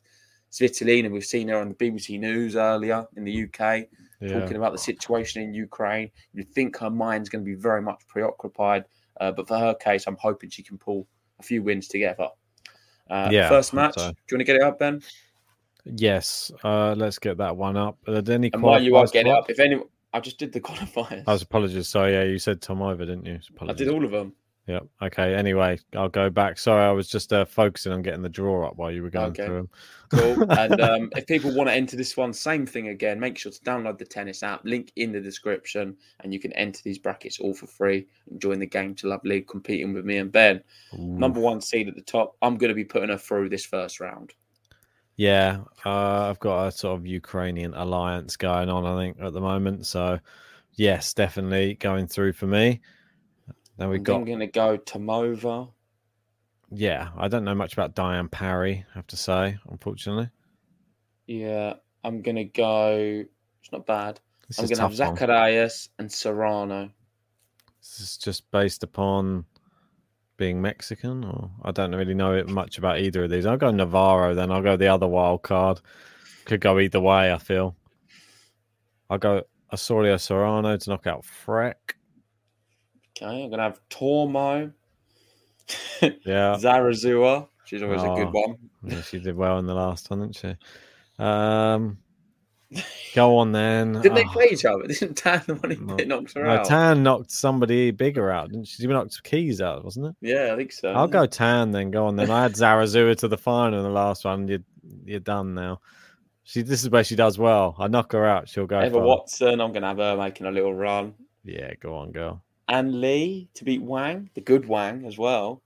Svitolina, 0.51 1.11
we've 1.11 1.25
seen 1.25 1.49
her 1.49 1.59
on 1.59 1.69
the 1.69 1.75
BBC 1.75 2.19
News 2.19 2.57
earlier 2.57 3.07
in 3.17 3.25
the 3.25 3.45
UK 3.45 3.87
Yeah. 4.20 4.40
talking 4.40 4.57
about 4.57 4.72
the 4.72 4.79
situation 4.79 5.42
in 5.42 5.52
Ukraine. 5.52 6.11
You'd 6.33 6.50
think 6.50 6.79
her 6.79 6.90
mind's 6.90 7.29
going 7.29 7.44
to 7.44 7.46
be 7.46 7.55
very 7.55 7.83
much 7.83 8.00
preoccupied. 8.09 8.85
Uh, 9.20 9.31
but 9.33 9.46
for 9.48 9.59
her 9.59 9.74
case, 9.74 10.07
I'm 10.07 10.16
hoping 10.20 10.50
she 10.50 10.62
can 10.62 10.79
pull 10.79 11.07
a 11.38 11.42
few 11.42 11.62
wins 11.62 11.88
together. 11.88 12.29
Uh, 13.11 13.29
Yeah, 13.31 13.48
First 13.48 13.72
match. 13.74 13.94
so. 13.96 14.11
Do 14.11 14.14
you 14.31 14.37
want 14.37 14.40
to 14.40 14.44
get 14.44 14.57
it 14.57 14.62
up, 14.62 14.79
Ben? 14.79 15.02
Yes. 15.85 16.50
Uh, 16.64 16.94
let's 16.96 17.18
get 17.18 17.37
that 17.38 17.57
one 17.57 17.76
up. 17.76 17.98
Are 18.09 18.20
there 18.20 18.35
any 18.35 18.50
And 18.52 18.62
while 18.62 18.83
you 18.83 18.96
are 18.96 19.07
getting 19.07 19.33
up, 19.33 19.48
if 19.50 19.61
any, 19.61 19.81
I 20.12 20.20
just 20.20 20.38
did 20.38 20.52
the 20.52 20.61
qualifiers. 20.68 21.24
I 21.26 21.33
was 21.33 21.42
apologies. 21.42 21.88
Sorry, 21.88 22.12
yeah, 22.12 22.24
you 22.24 22.38
said 22.38 22.61
Tomova, 22.61 23.00
didn't 23.00 23.26
you? 23.26 23.38
I 23.68 23.72
did 23.72 23.88
all 23.88 24.05
of 24.05 24.11
them. 24.11 24.35
Yeah. 24.66 24.81
Okay. 25.00 25.35
Anyway, 25.35 25.79
I'll 25.94 26.09
go 26.09 26.29
back. 26.29 26.59
Sorry, 26.59 26.85
I 26.85 26.90
was 26.90 27.09
just 27.09 27.33
uh, 27.33 27.44
focusing 27.44 27.92
on 27.92 28.02
getting 28.02 28.22
the 28.22 28.29
draw 28.29 28.66
up 28.66 28.76
while 28.76 28.90
you 28.90 29.02
were 29.02 29.11
going 29.11 29.26
Okay. 29.26 29.46
through 29.46 29.57
them. 29.57 29.70
Cool. 30.11 30.50
and 30.59 30.81
um, 30.81 31.11
if 31.14 31.24
people 31.29 31.55
want 31.55 31.68
to 31.68 31.72
enter 31.72 31.96
this 31.96 32.16
one, 32.16 32.33
same 32.33 32.66
thing 32.66 32.88
again. 32.88 33.20
Make 33.20 33.38
sure 33.38 33.52
to 33.52 33.61
download 33.61 33.98
the 33.98 34.05
tennis 34.05 34.42
app. 34.42 34.62
Link 34.64 34.90
in 34.96 35.12
the 35.12 35.20
description, 35.20 35.96
and 36.20 36.33
you 36.33 36.40
can 36.40 36.52
enter 36.55 36.81
these 36.85 36.98
brackets 36.98 37.38
all 37.38 37.55
for 37.55 37.68
free. 37.68 38.09
And 38.29 38.40
join 38.40 38.59
the 38.59 38.66
game 38.66 38.96
to 38.96 39.07
Love 39.09 39.24
League, 39.24 39.46
competing 39.46 39.92
with 39.92 40.05
me 40.05 40.16
and 40.18 40.33
Ben. 40.33 40.62
Number 40.92 41.38
one 41.38 41.61
seed 41.61 41.87
at 41.87 41.94
the 41.94 42.02
top. 42.02 42.37
I'm 42.42 42.57
going 42.57 42.70
to 42.70 42.74
be 42.74 42.85
putting 42.85 43.11
her 43.11 43.18
through 43.18 43.50
this 43.50 43.64
first 43.64 44.00
round. 44.00 44.35
Yeah, 45.14 45.61
uh, 45.85 46.29
I've 46.29 46.40
got 46.40 46.66
a 46.66 46.72
sort 46.72 46.98
of 46.98 47.07
Ukrainian 47.07 47.72
alliance 47.74 48.37
going 48.37 48.68
on, 48.68 48.85
I 48.85 48.96
think, 48.96 49.16
at 49.20 49.33
the 49.33 49.40
moment. 49.40 49.87
So, 49.87 50.18
yes, 50.74 51.14
definitely 51.14 51.74
going 51.74 52.07
through 52.07 52.33
for 52.35 52.46
me. 52.46 52.81
Then 53.77 53.89
we've 53.89 53.99
I'm 53.99 54.05
got, 54.05 54.25
going 54.25 54.39
to 54.41 54.47
go 54.47 54.79
Tomova. 54.79 55.71
yeah, 56.71 57.11
I 57.17 57.29
don't 57.29 57.45
know 57.45 57.55
much 57.55 57.73
about 57.75 57.95
Diane 57.95 58.29
Parry, 58.29 58.85
I 58.91 58.95
have 58.95 59.07
to 59.09 59.17
say, 59.17 59.59
unfortunately. 59.71 60.31
Yeah, 61.27 61.75
I'm 62.05 62.23
going 62.23 62.37
to 62.37 62.45
go. 62.45 63.25
It's 63.61 63.73
not 63.73 63.87
bad. 63.87 64.21
This 64.49 64.59
I'm 64.59 64.67
going 64.67 64.77
to 64.77 64.83
have 64.83 64.97
tough 64.97 65.09
one. 65.09 65.17
Zacarias 65.17 65.89
and 65.99 66.11
Serrano. 66.11 66.91
This 67.81 68.01
is 68.01 68.17
just 68.17 68.51
based 68.51 68.83
upon 68.83 69.45
being 70.37 70.61
Mexican, 70.62 71.25
or 71.25 71.51
I 71.62 71.73
don't 71.73 71.95
really 71.95 72.15
know 72.15 72.35
it 72.35 72.49
much 72.49 72.79
about 72.79 73.01
either 73.01 73.25
of 73.25 73.31
these. 73.31 73.47
I'll 73.47 73.57
go 73.57 73.71
Navarro, 73.71 74.35
then 74.35 74.51
I'll 74.53 74.62
go 74.62 74.77
the 74.77 74.89
other 74.89 75.07
wild 75.09 75.43
card. 75.43 75.81
Could 76.45 76.61
go 76.61 76.79
either 76.79 77.01
way, 77.01 77.33
I 77.33 77.39
feel. 77.39 77.77
I'll 79.11 79.19
go 79.19 79.43
Osorio 79.73 80.17
Serrano 80.17 80.77
to 80.77 80.91
knock 80.91 81.07
out 81.07 81.25
Frech. 81.25 81.96
Okay, 83.16 83.44
I'm 83.44 83.50
to 83.50 83.59
have 83.59 83.81
Tormo. 83.88 84.72
Yeah. 86.02 86.57
Zarazua. 86.61 87.48
She's 87.64 87.83
always 87.83 88.02
a 88.02 88.07
good 88.07 88.33
one. 88.33 88.57
Yeah, 88.85 89.00
she 89.00 89.18
did 89.18 89.35
well 89.37 89.59
in 89.59 89.66
the 89.66 89.74
last 89.74 90.09
one, 90.11 90.20
didn't 90.20 90.37
she? 90.37 90.55
Um, 91.18 91.98
go 93.14 93.38
on 93.38 93.50
then. 93.50 93.94
Didn't 93.94 94.14
they 94.14 94.24
Oh, 94.24 94.31
play 94.31 94.48
each 94.52 94.64
other? 94.64 94.83
Didn't 94.87 95.16
Tan 95.16 95.42
the 95.46 95.55
one 95.57 95.70
who 95.72 95.85
no. 95.85 95.96
knocked 95.96 96.35
her 96.35 96.44
no, 96.44 96.50
out? 96.50 96.66
Tan 96.66 97.02
knocked 97.02 97.33
somebody 97.33 97.90
bigger 97.90 98.31
out, 98.31 98.50
didn't 98.50 98.66
she? 98.68 98.83
She 98.83 98.87
knocked 98.87 99.20
Keys 99.24 99.61
out, 99.61 99.83
wasn't 99.83 100.07
it? 100.07 100.14
Yeah, 100.20 100.52
I 100.52 100.57
think 100.57 100.70
so. 100.70 100.92
I'll 100.92 101.09
go 101.09 101.26
Tan 101.26 101.72
then. 101.72 101.90
Go 101.90 102.07
on 102.07 102.14
then. 102.14 102.31
I 102.31 102.42
had 102.42 102.52
Zarazua 102.52 103.16
to 103.18 103.29
the 103.29 103.38
final 103.38 103.79
in 103.79 103.85
the 103.85 103.90
last 103.90 104.24
one. 104.24 104.46
You're, 104.46 104.61
you're 105.05 105.18
done 105.18 105.55
now. 105.55 105.81
She. 106.44 106.62
This 106.62 106.85
is 106.85 106.90
where 106.90 107.02
she 107.02 107.16
does 107.16 107.38
well. 107.38 107.74
I 107.79 107.88
knock 107.88 108.12
her 108.12 108.24
out. 108.26 108.48
She'll 108.48 108.66
go. 108.66 108.81
Eva. 108.81 108.98
Watson. 109.00 109.61
I'm 109.61 109.72
going 109.72 109.83
to 109.83 109.88
have 109.88 109.98
her 109.98 110.16
making 110.16 110.46
a 110.46 110.52
little 110.52 110.74
run. 110.74 111.14
Yeah, 111.42 111.74
go 111.81 111.96
on, 111.96 112.12
girl. 112.12 112.44
And 112.68 113.00
Li 113.00 113.48
to 113.55 113.64
beat 113.64 113.83
Wang, 113.83 114.31
the 114.35 114.40
good 114.40 114.66
Wang 114.66 115.05
as 115.07 115.16
well. 115.16 115.62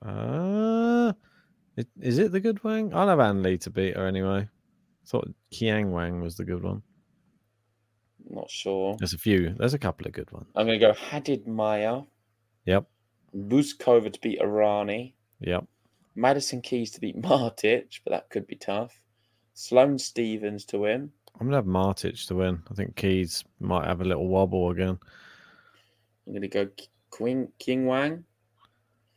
Uh, 0.00 1.12
is 2.00 2.18
it 2.18 2.32
the 2.32 2.40
good 2.40 2.62
Wang? 2.64 2.92
I'll 2.94 3.08
have 3.08 3.20
Ann 3.20 3.42
Li 3.42 3.58
to 3.58 3.70
beat 3.70 3.96
her 3.96 4.06
anyway. 4.06 4.48
thought 5.06 5.28
Qiang 5.52 5.90
Wang 5.90 6.20
was 6.20 6.36
the 6.36 6.44
good 6.44 6.62
one. 6.62 6.82
Not 8.30 8.50
sure. 8.50 8.96
There's 8.98 9.12
a 9.14 9.18
few. 9.18 9.54
There's 9.58 9.74
a 9.74 9.78
couple 9.78 10.06
of 10.06 10.12
good 10.12 10.30
ones. 10.30 10.46
I'm 10.54 10.66
going 10.66 10.78
to 10.78 10.86
go 10.86 10.94
Haddad 10.94 11.46
Maia, 11.46 12.02
Yep. 12.66 12.86
Bouzkova 13.36 14.12
to 14.12 14.20
beat 14.20 14.40
Errani. 14.40 15.14
Yep. 15.40 15.64
Madison 16.14 16.60
Keys 16.62 16.90
to 16.92 17.00
beat 17.00 17.16
Martic, 17.20 18.00
but 18.04 18.12
that 18.12 18.30
could 18.30 18.46
be 18.46 18.56
tough. 18.56 19.00
Sloane 19.54 19.98
Stevens 19.98 20.64
to 20.66 20.78
win. 20.78 21.10
I'm 21.40 21.46
gonna 21.46 21.56
have 21.56 21.64
Martic 21.66 22.26
to 22.28 22.34
win. 22.34 22.62
I 22.70 22.74
think 22.74 22.94
Keys 22.96 23.42
might 23.58 23.86
have 23.86 24.00
a 24.00 24.04
little 24.04 24.28
wobble 24.28 24.70
again. 24.70 24.98
I'm 26.26 26.32
going 26.32 26.42
to 26.42 26.48
go 26.48 26.68
Queen 27.10 27.48
King 27.58 27.86
Wang. 27.86 28.24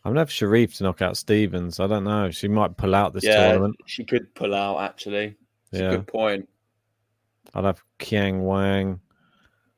I'm 0.03 0.11
gonna 0.11 0.19
have 0.21 0.29
Sherif 0.29 0.77
to 0.77 0.83
knock 0.83 1.01
out 1.01 1.17
Stevens. 1.17 1.79
I 1.79 1.87
don't 1.87 2.03
know. 2.03 2.29
She 2.29 2.47
might 2.47 2.77
pull 2.77 2.93
out 2.93 3.11
this 3.13 3.23
yeah, 3.23 3.47
tournament. 3.47 3.75
she 3.87 4.03
could 4.03 4.35
pull 4.35 4.53
out. 4.53 4.79
Actually, 4.79 5.35
it's 5.71 5.81
Yeah. 5.81 5.93
a 5.93 5.97
good 5.97 6.07
point. 6.07 6.47
I'll 7.55 7.63
have 7.63 7.81
Qiang 7.97 8.43
Wang. 8.43 8.99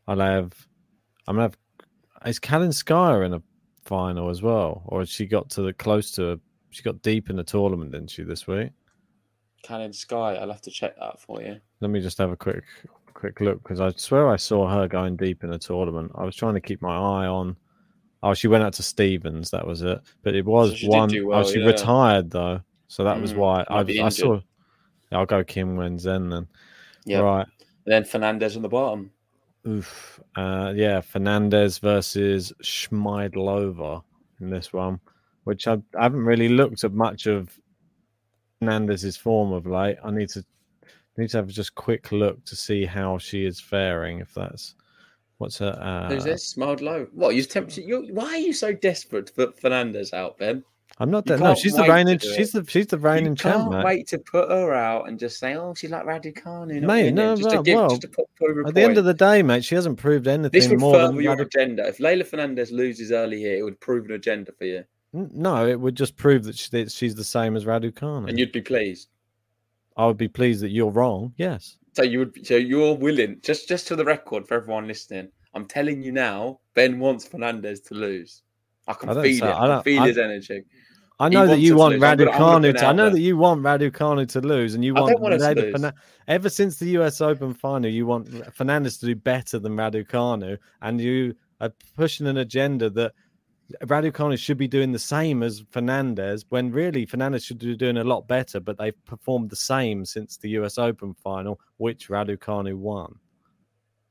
I'll 0.06 0.20
have. 0.20 0.52
I'm 1.26 1.38
gonna 1.38 1.44
have. 1.44 1.58
Is 2.26 2.42
Kalinskaya 2.42 3.26
in 3.26 3.36
a 3.36 3.42
final 3.86 4.30
as 4.30 4.42
well, 4.42 4.84
or 4.88 5.00
has 5.00 5.10
she 5.10 5.28
got 5.28 5.50
to 5.52 5.62
the 5.62 5.72
close 5.72 6.12
to? 6.12 6.42
She 6.72 6.84
got 6.84 7.02
deep 7.02 7.30
in 7.30 7.38
the 7.38 7.44
tournament, 7.46 7.94
didn't 7.94 8.10
she 8.10 8.24
this 8.24 8.48
week? 8.48 8.72
Cannon 9.64 9.94
Sky. 9.94 10.36
I'll 10.36 10.52
have 10.52 10.62
to 10.64 10.72
check 10.72 11.00
that 11.00 11.22
for 11.22 11.42
you. 11.42 11.62
Let 11.80 11.90
me 11.90 12.02
just 12.02 12.18
have 12.18 12.32
a 12.32 12.36
quick, 12.36 12.66
quick 13.18 13.42
look 13.42 13.62
because 13.64 13.82
I 13.82 13.92
swear 13.98 14.30
I 14.30 14.36
saw 14.36 14.70
her 14.70 14.88
going 14.88 15.18
deep 15.18 15.44
in 15.44 15.50
the 15.50 15.58
tournament. 15.58 16.12
I 16.16 16.24
was 16.24 16.36
trying 16.36 16.54
to 16.54 16.62
keep 16.62 16.82
my 16.82 16.96
eye 16.96 17.26
on. 17.26 17.58
Oh, 18.22 18.34
she 18.34 18.48
went 18.48 18.64
out 18.64 18.74
to 18.74 18.84
Stevens. 18.84 19.50
That 19.52 19.66
was 19.66 19.82
it. 19.82 20.00
But 20.24 20.36
it 20.36 20.46
was 20.46 20.80
did 20.80 20.90
one. 20.90 21.10
do 21.10 21.34
oh, 21.34 21.44
she 21.44 21.60
yeah. 21.60 21.66
retired 21.66 22.30
though, 22.30 22.62
so 22.88 23.04
that 23.04 23.20
was 23.20 23.34
Mm, 23.34 23.38
why 23.38 23.66
I, 23.70 23.80
I 24.06 24.10
saw. 24.10 24.40
I'll 25.12 25.26
go 25.26 25.44
Qinwen 25.44 25.96
Zheng 25.96 26.30
then. 26.30 26.48
Yeah. 27.06 27.20
Right. 27.20 27.48
And 27.86 27.94
then 27.94 28.04
Fernandez 28.04 28.56
on 28.56 28.62
the 28.62 28.70
bottom. 28.70 29.12
Oof. 29.68 30.20
Uh, 30.36 30.74
yeah, 30.76 31.02
Fernandez 31.02 31.80
versus 31.80 32.54
Schmiedlova 32.62 34.04
in 34.42 34.50
this 34.50 34.72
one, 34.72 35.00
which 35.46 35.68
I, 35.68 35.82
I 35.98 36.04
haven't 36.04 36.26
really 36.26 36.50
looked 36.50 36.84
at 36.84 36.94
much 36.94 37.26
of 37.26 37.58
Fernandez's 38.60 39.18
form 39.18 39.54
of 39.54 39.66
late. 39.66 39.98
I 40.04 40.12
need 40.12 40.30
to 40.30 40.46
need 41.18 41.30
to 41.32 41.38
have 41.38 41.48
just 41.48 41.76
quick 41.76 42.12
look 42.12 42.44
to 42.46 42.56
see 42.56 42.86
how 42.86 43.18
she 43.18 43.46
is 43.46 43.60
faring. 43.60 44.20
If 44.20 44.34
that's 44.34 44.76
what's 45.38 45.58
her. 45.60 45.78
Uh, 45.82 46.10
Who's 46.14 46.24
this? 46.24 46.48
Smiled 46.48 46.82
low. 46.82 47.08
What? 47.14 47.36
You 47.36 47.44
tempted? 47.44 47.86
You, 47.86 48.08
why 48.12 48.26
are 48.28 48.38
you 48.38 48.54
so 48.54 48.74
desperate 48.74 49.28
to 49.28 49.34
put 49.34 49.60
Fernandez 49.60 50.14
out, 50.14 50.38
Ben? 50.38 50.64
I'm 51.00 51.12
not. 51.12 51.26
That, 51.26 51.40
no, 51.40 51.54
she's 51.54 51.76
the 51.76 51.84
reigning. 51.84 52.18
She's 52.18 52.52
the 52.52 52.66
she's 52.68 52.88
the 52.88 52.98
reigning 52.98 53.36
champ, 53.36 53.56
can't 53.58 53.70
mate. 53.72 53.86
wait 53.86 54.08
to 54.08 54.18
put 54.18 54.50
her 54.50 54.74
out 54.74 55.08
and 55.08 55.20
just 55.20 55.38
say, 55.38 55.54
"Oh, 55.56 55.76
she's 55.76 55.92
like 55.92 56.06
Raducanu." 56.06 56.82
not 56.82 56.88
Mate, 56.88 57.14
no, 57.14 57.36
just 57.36 57.50
to 57.52 57.62
give, 57.62 57.76
well, 57.76 57.90
just 57.90 58.02
to 58.02 58.08
put, 58.08 58.26
a 58.42 58.68
At 58.68 58.74
the 58.74 58.82
end 58.82 58.98
of 58.98 59.06
the 59.06 59.14
day, 59.14 59.44
mate, 59.44 59.64
she 59.64 59.76
hasn't 59.76 60.00
proved 60.00 60.28
anything 60.28 60.50
this 60.52 60.68
would 60.70 60.80
more 60.80 60.98
than 60.98 61.12
further 61.12 61.22
your 61.22 61.36
Radu- 61.36 61.46
agenda. 61.46 61.88
If 61.88 62.00
Leylah 62.00 62.26
Fernandez 62.26 62.72
loses 62.72 63.12
early 63.12 63.38
here, 63.38 63.58
it 63.58 63.62
would 63.62 63.80
prove 63.80 64.06
an 64.06 64.14
agenda 64.14 64.52
for 64.54 64.66
you, 64.66 64.86
No, 65.14 65.68
it 65.68 65.80
would 65.80 65.94
just 65.94 66.16
prove 66.16 66.46
that, 66.46 66.58
she, 66.58 66.70
that 66.72 66.92
she's 66.92 67.14
the 67.14 67.24
same 67.24 67.56
as 67.56 67.66
Raducanu. 67.66 68.28
and 68.28 68.40
you'd 68.40 68.52
be 68.52 68.62
pleased. 68.62 69.10
I 69.98 70.06
would 70.06 70.18
be 70.18 70.28
pleased 70.28 70.62
that 70.62 70.70
you're 70.70 70.92
wrong. 70.92 71.34
Yes. 71.38 71.78
So 71.94 72.04
you 72.04 72.20
would. 72.20 72.46
So 72.46 72.56
you're 72.56 72.96
willing. 72.96 73.40
Just, 73.42 73.68
just 73.68 73.88
to 73.88 73.96
the 73.96 74.06
record 74.06 74.48
for 74.48 74.54
everyone 74.56 74.88
listening, 74.88 75.30
I'm 75.54 75.66
telling 75.66 76.02
you 76.04 76.12
now. 76.12 76.60
Ben 76.76 77.00
wants 77.00 77.28
Fernandez 77.28 77.82
to 77.82 77.96
lose. 77.96 78.44
I 78.88 78.94
can 78.94 79.10
I 79.10 79.14
feel 79.24 79.44
it. 79.44 79.50
I 79.50 79.80
I, 79.80 79.82
feel 79.84 80.02
I- 80.04 80.08
his 80.08 80.18
energy. 80.18 80.64
I 81.20 81.30
know 81.30 81.48
that 81.48 81.58
you 81.58 81.76
want 81.76 81.96
lose. 81.96 82.04
I'm 82.04 82.20
I'm 82.20 82.28
Raducanu. 82.28 82.78
To, 82.78 82.86
I 82.86 82.94
know 82.94 83.10
that 83.10 83.20
you 83.20 83.38
want 83.38 83.64
Raducanu 83.64 84.28
to 84.34 84.42
lose, 84.42 84.76
and 84.76 84.86
you 84.86 84.96
I 84.96 85.00
want 85.02 85.14
don't 85.14 85.22
want 85.22 85.42
her 85.42 85.56
to 85.56 85.62
lose. 85.62 85.72
Fernan- 85.72 85.94
ever 86.28 86.48
since 86.48 86.78
the 86.78 86.90
U.S. 86.90 87.22
Open 87.22 87.56
final, 87.56 87.90
you 87.90 88.06
want 88.06 88.30
Fernandez 88.56 89.00
to 89.00 89.08
do 89.08 89.16
better 89.16 89.58
than 89.58 89.76
Raducanu, 89.76 90.60
and 90.84 91.02
you 91.02 91.34
are 91.60 91.74
pushing 91.96 92.28
an 92.28 92.38
agenda 92.38 92.92
that 92.92 93.14
Raducanu 93.84 94.38
should 94.38 94.58
be 94.58 94.68
doing 94.68 94.92
the 94.92 95.00
same 95.00 95.44
as 95.44 95.64
Fernandez, 95.72 96.46
when 96.50 96.72
really 96.72 97.06
Fernandez 97.06 97.44
should 97.44 97.60
be 97.60 97.76
doing 97.76 97.98
a 97.98 98.04
lot 98.04 98.28
better. 98.28 98.60
But 98.60 98.78
they've 98.78 99.06
performed 99.06 99.50
the 99.50 99.56
same 99.56 100.06
since 100.06 100.38
the 100.38 100.50
U.S. 100.52 100.78
Open 100.78 101.14
final, 101.14 101.60
which 101.78 102.10
Raducanu 102.10 102.76
won. 102.76 103.16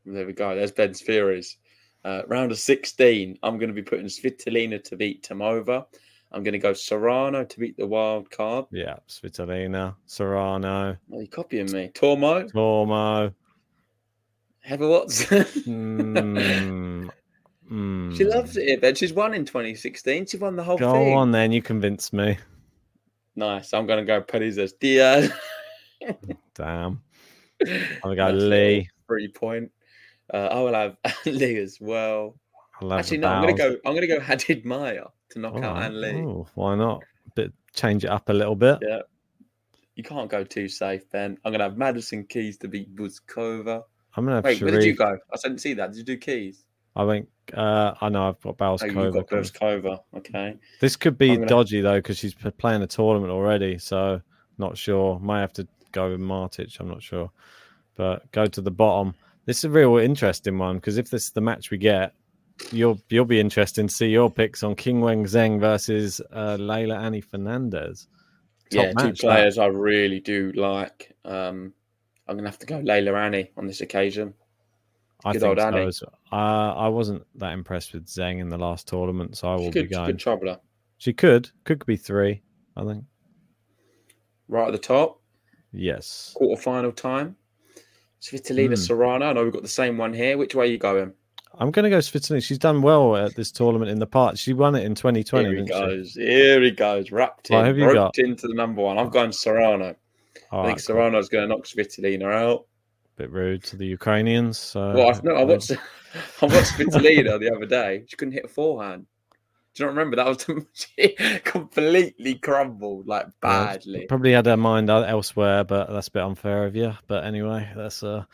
There 0.05 0.27
we 0.27 0.33
go. 0.33 0.55
There's 0.55 0.73
Ben's 0.73 1.01
theories. 1.01 1.57
Uh, 2.05 2.23
round 2.29 2.53
of 2.53 2.59
16, 2.59 3.38
I'm 3.42 3.59
going 3.59 3.69
to 3.69 3.75
be 3.75 3.83
putting 3.83 4.07
Svitolina 4.07 4.83
to 4.85 4.97
beat 4.97 5.25
Tomova. 5.25 5.87
I'm 6.31 6.42
going 6.45 6.53
to 6.53 6.59
go 6.59 6.73
Serrano 6.73 7.45
to 7.45 7.59
beat 7.59 7.77
the 7.77 7.87
wild 7.87 8.31
card. 8.31 8.66
Yeah, 8.71 8.97
Svitolina, 9.09 9.97
Serrano, 10.07 10.90
Are 10.90 10.99
you're 11.11 11.27
copying 11.27 11.73
me. 11.73 11.90
Tormo, 11.95 12.51
Tormo. 12.53 13.33
Heather 14.61 14.88
Watson. 14.88 15.45
Mm, 15.66 17.11
mm. 17.70 18.16
she 18.16 18.24
loves 18.24 18.57
it, 18.57 18.81
Ben. 18.81 18.94
She's 18.94 19.12
won 19.12 19.35
in 19.35 19.44
2016. 19.44 20.26
She 20.26 20.37
won 20.37 20.57
the 20.57 20.64
whole 20.64 20.79
Go 20.79 20.92
thing. 20.92 21.14
on, 21.14 21.31
then 21.33 21.52
you 21.52 21.62
convinced 21.62 22.12
me. 22.12 22.38
Nice. 23.35 23.72
I'm 23.74 23.87
going 23.87 23.98
to 23.98 24.05
go 24.05 24.20
Perez's 24.20 24.72
Diaz. 24.74 25.31
Damn. 26.55 27.02
I'll 28.05 28.14
go 28.14 28.33
That's 28.33 28.33
a 28.33 28.46
Li. 28.46 28.88
Three 29.07 29.29
point. 29.29 29.70
Uh, 30.33 30.48
I 30.50 30.61
will 30.61 30.74
have 30.74 30.96
Li 31.26 31.59
as 31.59 31.79
well. 31.81 32.37
Actually, 32.90 33.18
no. 33.18 33.29
I'm 33.29 33.42
going 33.42 33.57
to 33.57 33.62
go. 33.62 33.76
I'm 33.85 33.92
going 33.94 34.02
to 34.02 34.07
go 34.07 34.20
Haddad 34.20 34.64
Maia 34.64 35.05
to 35.31 35.38
knock 35.38 35.57
out 35.57 35.64
Alright. 35.64 35.85
Ann 35.85 36.00
Li. 36.00 36.12
Oh, 36.22 36.46
why 36.55 36.74
not? 36.74 37.02
Bit 37.35 37.52
change 37.74 38.05
it 38.05 38.11
up 38.11 38.29
a 38.29 38.33
little 38.33 38.57
bit. 38.57 38.79
Yeah. 38.83 39.00
You 39.94 40.02
can't 40.02 40.31
go 40.31 40.44
too 40.44 40.68
safe, 40.68 41.09
Ben. 41.11 41.38
I'm 41.44 41.52
going 41.52 41.61
to 41.61 41.64
have 41.64 41.79
Madison 41.79 42.24
Keys 42.24 42.59
to 42.59 42.68
beat 42.68 42.94
Bouzkova. 42.94 43.83
I'm 44.16 44.24
gonna 44.24 44.37
have 44.37 44.44
Wait, 44.44 44.62
where 44.62 44.70
did 44.70 44.85
you 44.85 44.94
go? 44.94 45.18
I 45.33 45.37
didn't 45.42 45.59
see 45.59 45.74
that. 45.74 45.90
Did 45.90 45.98
you 45.98 46.05
do 46.05 46.16
Keys? 46.16 46.64
I 46.94 47.05
went. 47.05 47.29
Uh, 47.54 47.94
I 48.00 48.09
know 48.09 48.28
I've 48.28 48.40
got 48.40 48.56
Bowles 48.56 48.82
Oh, 48.82 48.87
Kova 48.88 49.12
got. 49.12 49.28
Bouzkova. 49.28 50.00
Okay. 50.16 50.56
This 50.80 50.96
could 50.96 51.16
be 51.18 51.35
gonna- 51.35 51.46
dodgy 51.46 51.80
though 51.80 51.98
because 51.98 52.18
she's 52.18 52.35
playing 52.35 52.82
a 52.82 52.87
tournament 52.87 53.32
already. 53.32 53.78
So 53.78 54.20
not 54.59 54.76
sure. 54.76 55.18
Might 55.20 55.40
have 55.40 55.52
to 55.54 55.66
go 55.92 56.11
with 56.11 56.20
Martic. 56.20 56.78
I'm 56.80 56.88
not 56.88 57.02
sure. 57.02 57.30
But 57.96 58.30
go 58.32 58.46
to 58.46 58.61
the 58.61 58.70
bottom. 58.70 59.14
This 59.46 59.59
is 59.59 59.64
a 59.64 59.70
real 59.70 59.96
interesting 59.98 60.59
one 60.59 60.76
because 60.76 60.98
if 60.98 61.11
this 61.11 61.24
is 61.24 61.30
the 61.30 61.40
match 61.40 61.70
we 61.70 61.78
get, 61.78 62.12
you'll 62.72 63.00
you'll 63.09 63.24
be 63.24 63.38
interested 63.40 63.88
to 63.88 63.94
see 63.94 64.09
your 64.09 64.30
picks 64.30 64.62
on 64.62 64.74
Qinwen 64.74 65.22
Zheng 65.22 65.61
versus 65.61 66.20
uh, 66.32 66.56
Leylah 66.59 66.98
Annie 66.98 67.20
Fernandez. 67.20 68.09
Top 68.70 68.82
yeah, 68.82 68.88
two 68.88 68.94
match, 68.94 69.20
that. 69.20 69.26
players 69.26 69.59
I 69.59 69.66
really 69.66 70.18
do 70.20 70.52
like. 70.56 71.14
Um, 71.24 71.72
I'm 72.26 72.35
going 72.35 72.44
to 72.44 72.50
have 72.50 72.59
to 72.59 72.66
go 72.66 72.80
Leylah 72.80 73.16
Annie 73.26 73.50
on 73.56 73.68
this 73.68 73.80
occasion. 73.80 74.35
I 75.26 75.32
Good 75.32 75.42
think 75.42 75.58
so. 75.60 75.66
Annie. 75.66 75.86
as- 75.86 76.02
Uh, 76.32 76.36
I 76.36 76.88
wasn't 76.88 77.24
that 77.36 77.52
impressed 77.52 77.92
with 77.92 78.06
Zheng 78.06 78.38
in 78.40 78.48
the 78.48 78.58
last 78.58 78.86
tournament, 78.88 79.36
so 79.36 79.48
I 79.48 79.54
will 79.56 79.64
She 79.64 79.70
be 79.70 79.82
could, 79.82 79.90
going. 79.90 80.06
good 80.06 80.18
troubler. 80.18 80.58
She 80.98 81.12
could 81.12 81.50
could 81.64 81.84
be 81.84 81.96
three. 81.96 82.42
I 82.76 82.84
think. 82.84 83.04
Right 84.48 84.66
at 84.68 84.72
the 84.72 84.78
top, 84.78 85.20
Yes. 85.72 86.32
quarter 86.36 86.60
final 86.60 86.92
time. 86.92 87.36
Svitolina 88.20 88.68
Hmm. 88.68 88.74
Serrano. 88.76 89.26
I 89.26 89.32
know 89.32 89.44
we've 89.44 89.52
got 89.52 89.62
the 89.62 89.68
same 89.68 89.98
one 89.98 90.12
here. 90.14 90.38
Which 90.38 90.54
way 90.54 90.66
are 90.66 90.70
you 90.70 90.78
going? 90.78 91.12
I'm 91.58 91.70
going 91.70 91.84
to 91.84 91.90
go 91.90 92.00
Switzerland. 92.00 92.44
She's 92.44 92.58
done 92.58 92.82
well 92.82 93.16
at 93.16 93.34
this 93.34 93.50
tournament 93.50 93.90
in 93.90 93.98
the 93.98 94.06
past. 94.06 94.42
She 94.42 94.52
won 94.52 94.74
it 94.74 94.84
in 94.84 94.94
2020. 94.94 95.44
Here 95.48 95.56
he 95.56 95.64
didn't 95.64 95.74
she? 95.74 95.96
goes. 95.96 96.14
Here 96.14 96.62
he 96.62 96.70
goes. 96.70 97.10
Wrapped 97.10 97.50
in. 97.50 97.64
Have 97.64 97.78
you 97.78 97.92
got? 97.92 98.18
into 98.18 98.46
the 98.46 98.54
number 98.54 98.82
one. 98.82 98.98
I'm 98.98 99.08
going 99.08 99.32
Serrano. 99.32 99.96
All 100.52 100.60
I 100.60 100.66
think 100.66 100.66
right, 100.66 100.70
cool. 100.72 100.78
Serrano's 100.78 101.28
going 101.28 101.48
to 101.48 101.54
knock 101.54 101.64
Svitolina 101.64 102.32
out. 102.32 102.66
Bit 103.16 103.31
rude 103.31 103.62
to 103.64 103.76
the 103.76 103.87
Ukrainians. 103.87 104.59
So 104.59 104.92
Well, 104.94 105.11
I, 105.11 105.20
no, 105.22 105.35
I 105.35 105.44
watched 105.44 105.70
I 106.42 106.46
watched 106.46 106.72
Svitolina 106.72 107.38
the 107.40 107.55
other 107.55 107.66
day. 107.66 108.05
She 108.07 108.16
couldn't 108.16 108.33
hit 108.33 108.44
a 108.44 108.48
forehand. 108.48 109.07
Do 109.74 109.83
you 109.83 109.87
not 109.87 109.96
remember 109.96 110.16
that 110.16 110.26
was 110.26 110.66
she 110.72 111.14
completely 111.44 112.37
crumbled 112.37 113.07
like 113.07 113.26
Yeah, 113.26 113.66
badly. 113.74 114.07
Probably 114.07 114.33
had 114.33 114.46
her 114.46 114.57
mind 114.57 114.88
elsewhere, 114.88 115.64
but 115.64 115.90
that's 115.90 116.09
a 116.09 116.12
bit 116.12 116.22
unfair 116.22 116.64
of 116.64 116.74
you. 116.74 116.94
But 117.07 117.24
anyway, 117.24 117.70
that's 117.76 118.02
uh, 118.02 118.24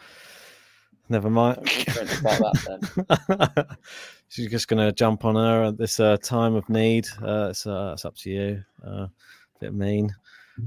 never 1.09 1.31
mind. 1.31 1.57
Don't 1.57 2.21
about 2.21 2.55
that 2.55 3.67
then. 3.67 3.67
She's 4.29 4.51
just 4.51 4.69
going 4.69 4.87
to 4.87 4.93
jump 4.93 5.25
on 5.25 5.35
her 5.35 5.65
at 5.65 5.77
this 5.77 5.99
uh, 5.99 6.17
time 6.19 6.55
of 6.55 6.69
need. 6.69 7.09
Uh, 7.21 7.49
it's, 7.51 7.67
uh, 7.67 7.91
it's 7.95 8.05
up 8.05 8.17
to 8.19 8.31
you. 8.31 8.65
Uh, 8.87 9.09
bit 9.59 9.75
mean. 9.75 10.15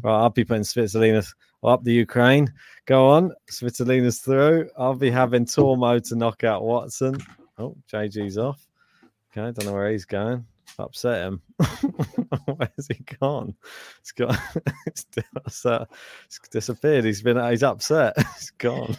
Right, 0.01 0.13
I'll 0.13 0.30
be 0.30 0.43
putting 0.43 0.63
Svitolina 0.63 1.25
up 1.67 1.84
the 1.84 1.93
Ukraine. 1.93 2.51
Go 2.86 3.08
on, 3.08 3.34
Svitolina's 3.49 4.19
through. 4.19 4.69
I'll 4.78 4.95
be 4.95 5.10
having 5.10 5.45
Tormo 5.45 6.01
to 6.08 6.15
knock 6.15 6.43
out 6.43 6.63
Watson. 6.63 7.17
Oh, 7.58 7.75
JG's 7.91 8.38
off. 8.38 8.67
Okay, 9.32 9.51
don't 9.51 9.65
know 9.65 9.73
where 9.73 9.91
he's 9.91 10.06
going. 10.06 10.45
Upset 10.78 11.25
him. 11.25 11.41
Where's 12.45 12.88
he 12.88 13.04
gone? 13.19 13.56
It's 13.99 14.12
gone. 14.12 14.38
it's, 14.88 15.06
it's 15.15 16.49
disappeared. 16.51 17.06
He's 17.06 17.21
been. 17.21 17.38
He's 17.49 17.63
upset. 17.63 18.13
he's 18.36 18.51
gone. 18.51 18.97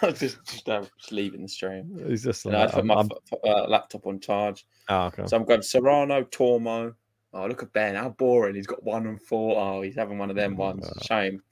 I 0.00 0.06
was 0.06 0.18
just 0.18 0.44
just, 0.46 0.68
uh, 0.68 0.84
just 0.98 1.12
leaving 1.12 1.42
the 1.42 1.48
stream. 1.48 2.02
He's 2.08 2.24
just 2.24 2.46
And 2.46 2.56
I 2.56 2.66
put 2.68 2.84
my 2.84 3.06
uh, 3.44 3.66
laptop 3.68 4.06
on 4.06 4.18
charge. 4.20 4.64
oh, 4.88 5.06
okay. 5.06 5.24
So 5.26 5.36
I'm 5.36 5.44
going 5.44 5.62
Serrano, 5.62 6.24
Tormo. 6.24 6.94
Oh, 7.34 7.46
look 7.46 7.62
at 7.62 7.72
Ben. 7.72 7.94
How 7.94 8.10
boring. 8.10 8.54
He's 8.54 8.66
got 8.66 8.82
one 8.82 9.06
and 9.06 9.20
four. 9.20 9.58
Oh, 9.58 9.82
he's 9.82 9.96
having 9.96 10.18
one 10.18 10.30
of 10.30 10.36
them 10.36 10.56
ones. 10.56 10.88
Shame. 11.02 11.42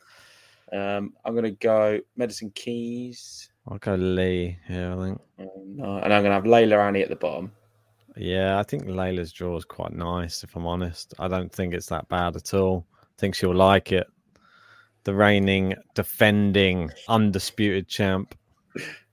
Um, 0.72 1.14
I'm 1.24 1.32
going 1.32 1.44
to 1.44 1.50
go 1.50 2.00
Medicine 2.16 2.50
Keys. 2.54 3.50
I'll 3.68 3.78
go 3.78 3.94
Li 3.94 4.56
here, 4.66 4.92
I 4.98 5.04
think. 5.04 5.20
No. 5.66 5.96
And 5.98 6.12
I'm 6.12 6.22
going 6.22 6.30
to 6.30 6.32
have 6.32 6.44
Leylah 6.44 6.86
Annie 6.88 7.02
at 7.02 7.08
the 7.08 7.16
bottom. 7.16 7.52
Yeah, 8.16 8.58
I 8.58 8.62
think 8.62 8.84
Leylah's 8.84 9.32
draw 9.32 9.56
is 9.56 9.64
quite 9.64 9.92
nice, 9.92 10.42
if 10.42 10.56
I'm 10.56 10.66
honest. 10.66 11.14
I 11.18 11.28
don't 11.28 11.52
think 11.52 11.74
it's 11.74 11.86
that 11.86 12.08
bad 12.08 12.36
at 12.36 12.54
all. 12.54 12.86
I 13.02 13.06
think 13.18 13.34
she'll 13.34 13.54
like 13.54 13.92
it. 13.92 14.06
The 15.04 15.14
reigning, 15.14 15.74
defending, 15.94 16.90
undisputed 17.08 17.88
champ. 17.88 18.34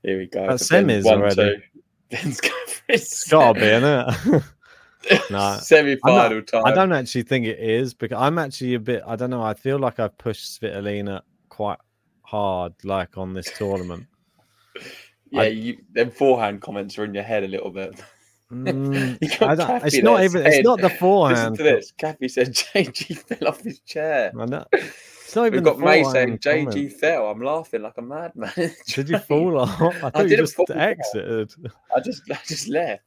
Here 0.03 0.17
we 0.17 0.27
go. 0.27 0.47
That's 0.47 0.67
semis 0.69 1.03
one, 1.03 1.21
already. 1.21 1.63
Ben's 2.09 2.39
going 2.41 2.53
for 2.67 2.83
his 2.87 3.01
It's 3.03 3.29
got 3.29 3.53
to 3.53 3.59
be, 3.59 3.65
innit? 3.67 4.43
no. 5.29 5.57
semi 5.61 5.91
I'm 5.93 5.99
final 5.99 6.35
not- 6.37 6.47
time. 6.47 6.65
I 6.65 6.71
don't 6.73 6.91
actually 6.91 7.23
think 7.23 7.45
it 7.45 7.59
is 7.59 7.93
because 7.93 8.17
I'm 8.19 8.37
actually 8.39 8.73
a 8.75 8.79
bit. 8.79 9.03
I 9.07 9.15
don't 9.15 9.29
know. 9.29 9.43
I 9.43 9.53
feel 9.53 9.77
like 9.79 9.99
I've 9.99 10.17
pushed 10.17 10.59
Svitolina 10.61 11.21
quite 11.57 11.79
hard, 12.21 12.73
like 12.83 13.17
on 13.17 13.33
this 13.33 13.51
tournament. 13.57 14.05
Yeah, 15.29 15.41
I- 15.41 15.47
you, 15.47 15.77
them 15.91 16.09
forehand 16.09 16.61
comments 16.61 16.97
are 16.97 17.03
in 17.03 17.13
your 17.13 17.23
head 17.23 17.43
a 17.43 17.49
little 17.49 17.69
bit. 17.69 18.01
Mm, 18.49 19.17
I 19.41 19.81
it's 19.85 20.01
not 20.01 20.23
even. 20.23 20.45
It's 20.45 20.63
not 20.63 20.79
the 20.79 20.89
forehand. 20.89 21.51
Listen 21.51 21.57
to 21.57 21.63
this. 21.63 21.91
Kathy 21.97 22.29
said 22.29 22.53
JG 22.53 23.17
fell 23.17 23.49
off 23.49 23.59
his 23.59 23.79
chair. 23.81 24.31
I 24.39 24.45
know. 24.45 24.63
It's 24.71 25.35
not 25.35 25.47
even 25.47 25.55
We've 25.55 25.63
got 25.65 25.79
May 25.79 26.05
saying 26.05 26.37
JG 26.37 26.65
comment. 26.71 26.93
fell. 26.93 27.27
I'm 27.29 27.41
laughing 27.41 27.81
like 27.81 27.97
a 27.97 28.01
madman. 28.01 28.53
Did 28.87 29.09
you 29.09 29.17
fall 29.19 29.59
off? 29.59 29.81
I 29.81 30.09
thought 30.11 30.17
you 30.19 30.29
didn't 30.29 30.45
just 30.45 30.55
fall 30.55 30.65
off. 30.69 30.77
exited. 30.77 31.51
I 31.93 31.99
just, 31.99 32.21
I 32.31 32.39
just 32.45 32.69
left. 32.69 33.03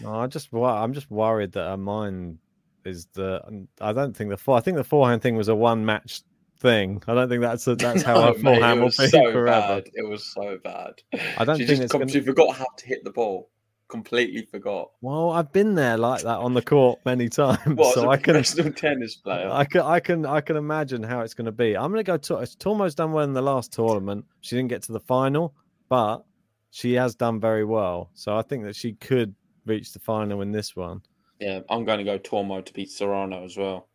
No, 0.00 0.14
I 0.16 0.26
just, 0.26 0.52
I'm 0.52 0.92
just 0.94 1.08
worried 1.12 1.52
that 1.52 1.68
her 1.68 1.76
mind 1.76 2.38
is 2.84 3.06
the. 3.12 3.40
I 3.80 3.92
don't 3.92 4.16
think 4.16 4.30
the 4.30 4.36
four. 4.36 4.56
I 4.56 4.60
think 4.60 4.78
the 4.78 4.82
forehand 4.82 5.22
thing 5.22 5.36
was 5.36 5.46
a 5.46 5.54
one 5.54 5.84
match 5.84 6.22
thing. 6.58 7.02
I 7.06 7.14
don't 7.14 7.28
think 7.28 7.42
that's 7.42 7.66
a, 7.66 7.74
that's 7.76 8.02
how 8.02 8.14
No, 8.20 8.32
mate, 8.34 8.42
forehand 8.42 8.78
it 8.78 8.80
will 8.80 8.86
was 8.86 8.96
be 8.96 9.08
so 9.08 9.32
forever. 9.32 9.82
bad. 9.82 9.90
It 9.94 10.08
was 10.08 10.24
so 10.24 10.58
bad. 10.62 11.02
I 11.38 11.44
don't 11.44 11.58
she 11.58 11.66
think 11.66 11.80
just 11.80 11.92
gonna- 11.92 12.08
she 12.08 12.20
forgot 12.20 12.56
how 12.56 12.66
to 12.76 12.86
hit 12.86 13.04
the 13.04 13.10
ball. 13.10 13.50
Completely 13.88 14.42
forgot. 14.42 14.90
Well, 15.00 15.30
I've 15.30 15.52
been 15.52 15.76
there 15.76 15.96
like 15.96 16.22
that 16.22 16.38
on 16.38 16.54
the 16.54 16.62
court 16.62 16.98
many 17.04 17.28
times, 17.30 17.76
What, 17.76 17.94
so 17.94 18.10
I 18.10 18.16
can 18.16 18.42
tennis 18.74 19.14
player? 19.14 19.48
I 19.48 19.64
can, 19.64 19.82
I 19.82 20.00
can, 20.00 20.26
I 20.26 20.40
can 20.40 20.56
imagine 20.56 21.04
how 21.04 21.20
it's 21.20 21.34
going 21.34 21.44
to 21.44 21.52
be. 21.52 21.76
I'm 21.76 21.92
going 21.92 22.04
to 22.04 22.10
go. 22.10 22.16
To, 22.16 22.34
Tormo's 22.58 22.96
done 22.96 23.12
well 23.12 23.22
in 23.24 23.32
the 23.32 23.42
last 23.42 23.72
tournament. 23.72 24.24
She 24.40 24.56
didn't 24.56 24.70
get 24.70 24.82
to 24.84 24.92
the 24.92 24.98
final, 24.98 25.54
but 25.88 26.24
she 26.72 26.94
has 26.94 27.14
done 27.14 27.38
very 27.38 27.64
well. 27.64 28.10
So 28.14 28.36
I 28.36 28.42
think 28.42 28.64
that 28.64 28.74
she 28.74 28.94
could 28.94 29.32
reach 29.66 29.92
the 29.92 30.00
final 30.00 30.42
in 30.42 30.50
this 30.50 30.74
one. 30.74 31.00
Yeah, 31.38 31.60
I'm 31.70 31.84
going 31.84 31.98
to 31.98 32.04
go 32.04 32.18
Tormo 32.18 32.64
to 32.64 32.72
beat 32.72 32.90
Serrano 32.90 33.44
as 33.44 33.56
well. 33.56 33.86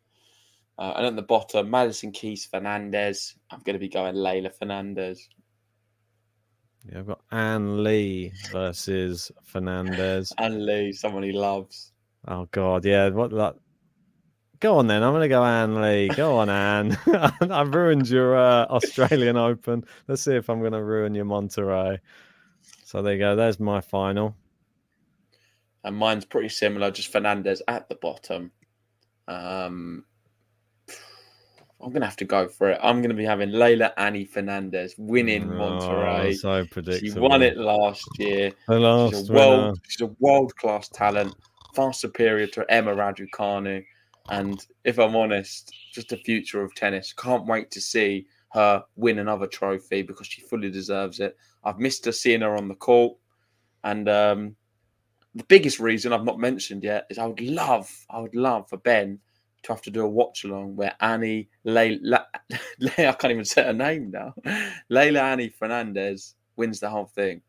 Uh, 0.78 0.94
and 0.96 1.06
at 1.06 1.16
the 1.16 1.22
bottom, 1.22 1.70
Madison 1.70 2.12
Keys 2.12 2.46
Fernandez. 2.46 3.34
I'm 3.50 3.60
going 3.60 3.74
to 3.74 3.80
be 3.80 3.88
going 3.88 4.14
Leylah 4.14 4.54
Fernandez. 4.54 5.28
Yeah, 6.90 7.00
I've 7.00 7.06
got 7.06 7.20
Ann 7.30 7.84
Li 7.84 8.32
versus 8.50 9.30
Fernandez. 9.44 10.32
And 10.38 10.64
Li, 10.66 10.92
someone 10.92 11.22
he 11.22 11.32
loves. 11.32 11.92
Oh 12.26 12.48
God, 12.50 12.84
yeah. 12.84 13.08
What 13.10 13.30
that? 13.32 13.56
Go 14.60 14.78
on 14.78 14.86
then. 14.86 15.02
I'm 15.02 15.12
going 15.12 15.22
to 15.22 15.28
go 15.28 15.44
Ann 15.44 15.80
Li. 15.80 16.08
Go 16.08 16.38
on, 16.38 16.48
Anne. 16.50 16.96
I've 17.50 17.74
ruined 17.74 18.08
your 18.08 18.36
uh, 18.36 18.66
Australian 18.66 19.36
Open. 19.36 19.84
Let's 20.08 20.22
see 20.22 20.34
if 20.34 20.48
I'm 20.48 20.60
going 20.60 20.72
to 20.72 20.82
ruin 20.82 21.14
your 21.14 21.24
Monterrey. 21.24 21.98
So 22.84 23.02
there 23.02 23.14
you 23.14 23.18
go. 23.18 23.36
There's 23.36 23.60
my 23.60 23.80
final. 23.80 24.36
And 25.84 25.96
mine's 25.96 26.24
pretty 26.24 26.48
similar, 26.48 26.90
just 26.90 27.10
Fernandez 27.10 27.60
at 27.66 27.88
the 27.88 27.96
bottom. 27.96 28.52
Um, 29.26 30.04
I'm 31.82 31.90
going 31.90 32.02
to 32.02 32.06
have 32.06 32.16
to 32.16 32.24
go 32.24 32.48
for 32.48 32.70
it. 32.70 32.78
I'm 32.82 32.98
going 32.98 33.10
to 33.10 33.16
be 33.16 33.24
having 33.24 33.50
Leylah 33.50 33.92
Annie 33.96 34.24
Fernandez 34.24 34.94
winning 34.98 35.48
Monterrey. 35.48 36.28
Oh, 36.44 36.64
so 36.64 36.92
She 36.92 37.10
won 37.10 37.42
it 37.42 37.56
last 37.56 38.06
year. 38.18 38.52
The 38.68 38.78
last 38.78 39.14
she's 39.14 39.28
a 39.28 39.32
winner. 39.32 39.46
world, 39.46 39.80
she's 39.88 40.00
a 40.00 40.14
world 40.20 40.56
class 40.56 40.88
talent, 40.88 41.34
far 41.74 41.92
superior 41.92 42.46
to 42.48 42.64
Emma 42.70 42.94
Raducanu. 42.94 43.84
And 44.28 44.64
if 44.84 44.98
I'm 44.98 45.16
honest, 45.16 45.74
just 45.92 46.10
the 46.10 46.16
future 46.18 46.62
of 46.62 46.74
tennis. 46.74 47.12
Can't 47.12 47.46
wait 47.46 47.70
to 47.72 47.80
see 47.80 48.26
her 48.52 48.84
win 48.96 49.18
another 49.18 49.46
trophy 49.46 50.02
because 50.02 50.26
she 50.26 50.42
fully 50.42 50.70
deserves 50.70 51.18
it. 51.18 51.36
I've 51.64 51.78
missed 51.78 52.04
her 52.04 52.12
seeing 52.12 52.42
her 52.42 52.56
on 52.56 52.68
the 52.68 52.74
court, 52.74 53.16
and 53.82 54.08
um, 54.08 54.56
the 55.34 55.44
biggest 55.44 55.80
reason 55.80 56.12
I've 56.12 56.24
not 56.24 56.38
mentioned 56.38 56.84
yet 56.84 57.06
is 57.10 57.18
I 57.18 57.26
would 57.26 57.40
love, 57.40 57.90
I 58.10 58.20
would 58.20 58.34
love 58.34 58.68
for 58.68 58.76
Ben 58.76 59.18
to 59.64 59.72
have 59.72 59.82
to 59.82 59.90
do 59.90 60.02
a 60.02 60.08
watch 60.08 60.44
along 60.44 60.76
where 60.76 60.94
Annie 61.00 61.48
Leylah, 61.66 62.24
I 62.98 63.12
can't 63.12 63.30
even 63.32 63.44
say 63.44 63.62
her 63.64 63.72
name 63.72 64.10
now, 64.10 64.34
Leylah 64.90 65.20
Annie 65.20 65.48
Fernandez 65.50 66.34
wins 66.56 66.80
the 66.80 66.90
whole 66.90 67.06
thing. 67.06 67.42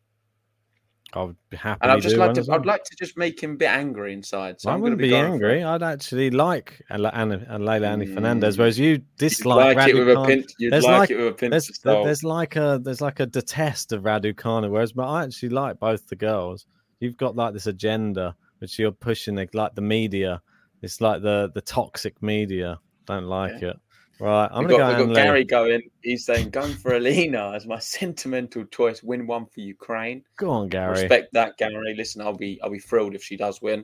I 1.16 1.22
would 1.22 1.36
be 1.52 1.58
happy. 1.58 1.80
And 1.84 1.92
I'd 1.92 2.02
just 2.02 2.16
like 2.16 2.34
to. 2.34 2.46
I'd 2.52 2.66
like 2.66 2.84
to 2.86 2.96
just 2.96 3.18
make 3.20 3.40
him 3.42 3.52
a 3.52 3.56
bit 3.56 3.68
angry 3.70 4.14
inside. 4.14 4.60
So 4.60 4.72
I 4.72 4.74
I'm 4.74 4.82
wouldn't 4.82 5.00
going 5.00 5.12
be 5.12 5.16
to 5.16 5.22
be, 5.24 5.28
for 5.28 5.34
angry. 5.34 5.64
I'd 5.64 5.84
actually 5.84 6.32
like 6.32 6.82
Anna, 6.90 7.12
Anna, 7.14 7.38
Leylah 7.60 7.86
Annie 7.86 8.08
Fernandez, 8.08 8.56
Mm. 8.56 8.60
whereas 8.60 8.80
you 8.80 8.98
dislike 9.20 9.78
like 9.78 9.90
it 9.90 9.94
with 9.94 10.10
a 10.10 10.14
Raducanu. 10.14 10.26
pinch- 10.28 10.52
you'd 10.58 10.74
There's 10.74 10.84
like 10.86 11.12
it 11.12 11.18
with 11.18 11.28
a 11.28 11.32
pinch 11.34 11.52
there's, 11.52 11.80
there's 11.84 12.24
like 12.24 12.56
a 12.56 12.80
there's 12.82 13.00
like 13.02 13.20
a 13.20 13.28
detest 13.28 13.92
of 13.92 14.02
Radu 14.02 14.34
Raducanu, 14.34 14.72
whereas 14.72 14.92
but 14.94 15.08
I 15.08 15.24
actually 15.24 15.50
like 15.50 15.80
both 15.80 16.08
the 16.08 16.16
girls. 16.16 16.66
You've 17.00 17.18
got 17.18 17.36
like 17.36 17.54
this 17.54 17.68
agenda 17.68 18.36
which 18.58 18.80
you're 18.80 18.92
pushing, 18.92 19.36
like 19.36 19.54
like 19.54 19.76
the 19.76 19.82
media. 19.82 20.42
It's 20.84 21.02
like 21.02 21.22
the 21.24 21.50
the 21.56 21.62
toxic 21.62 22.22
media. 22.22 22.80
Don't 23.06 23.26
like 23.26 23.62
it. 23.64 23.78
Right, 24.20 24.48
I'm 24.52 24.60
We've 24.66 24.78
gonna 24.78 24.92
got, 24.94 24.98
go 25.00 25.06
we've 25.08 25.16
got 25.16 25.24
Gary 25.24 25.44
going. 25.44 25.82
He's 26.02 26.26
saying 26.26 26.52
going 26.52 26.74
for 26.76 26.94
Alina 26.96 27.52
as 27.56 27.66
my 27.66 27.80
sentimental 27.98 28.64
choice. 28.66 29.02
Win 29.02 29.26
one 29.26 29.46
for 29.48 29.62
Ukraine. 29.62 30.24
Go 30.38 30.50
on, 30.52 30.70
Gary. 30.70 30.92
Respect 30.92 31.34
that, 31.34 31.58
Gary. 31.58 31.96
Listen, 31.98 32.22
I'll 32.22 32.38
be 32.38 32.60
I'll 32.62 32.70
be 32.70 32.80
thrilled 32.80 33.16
if 33.16 33.24
she 33.24 33.36
does 33.38 33.62
win. 33.62 33.84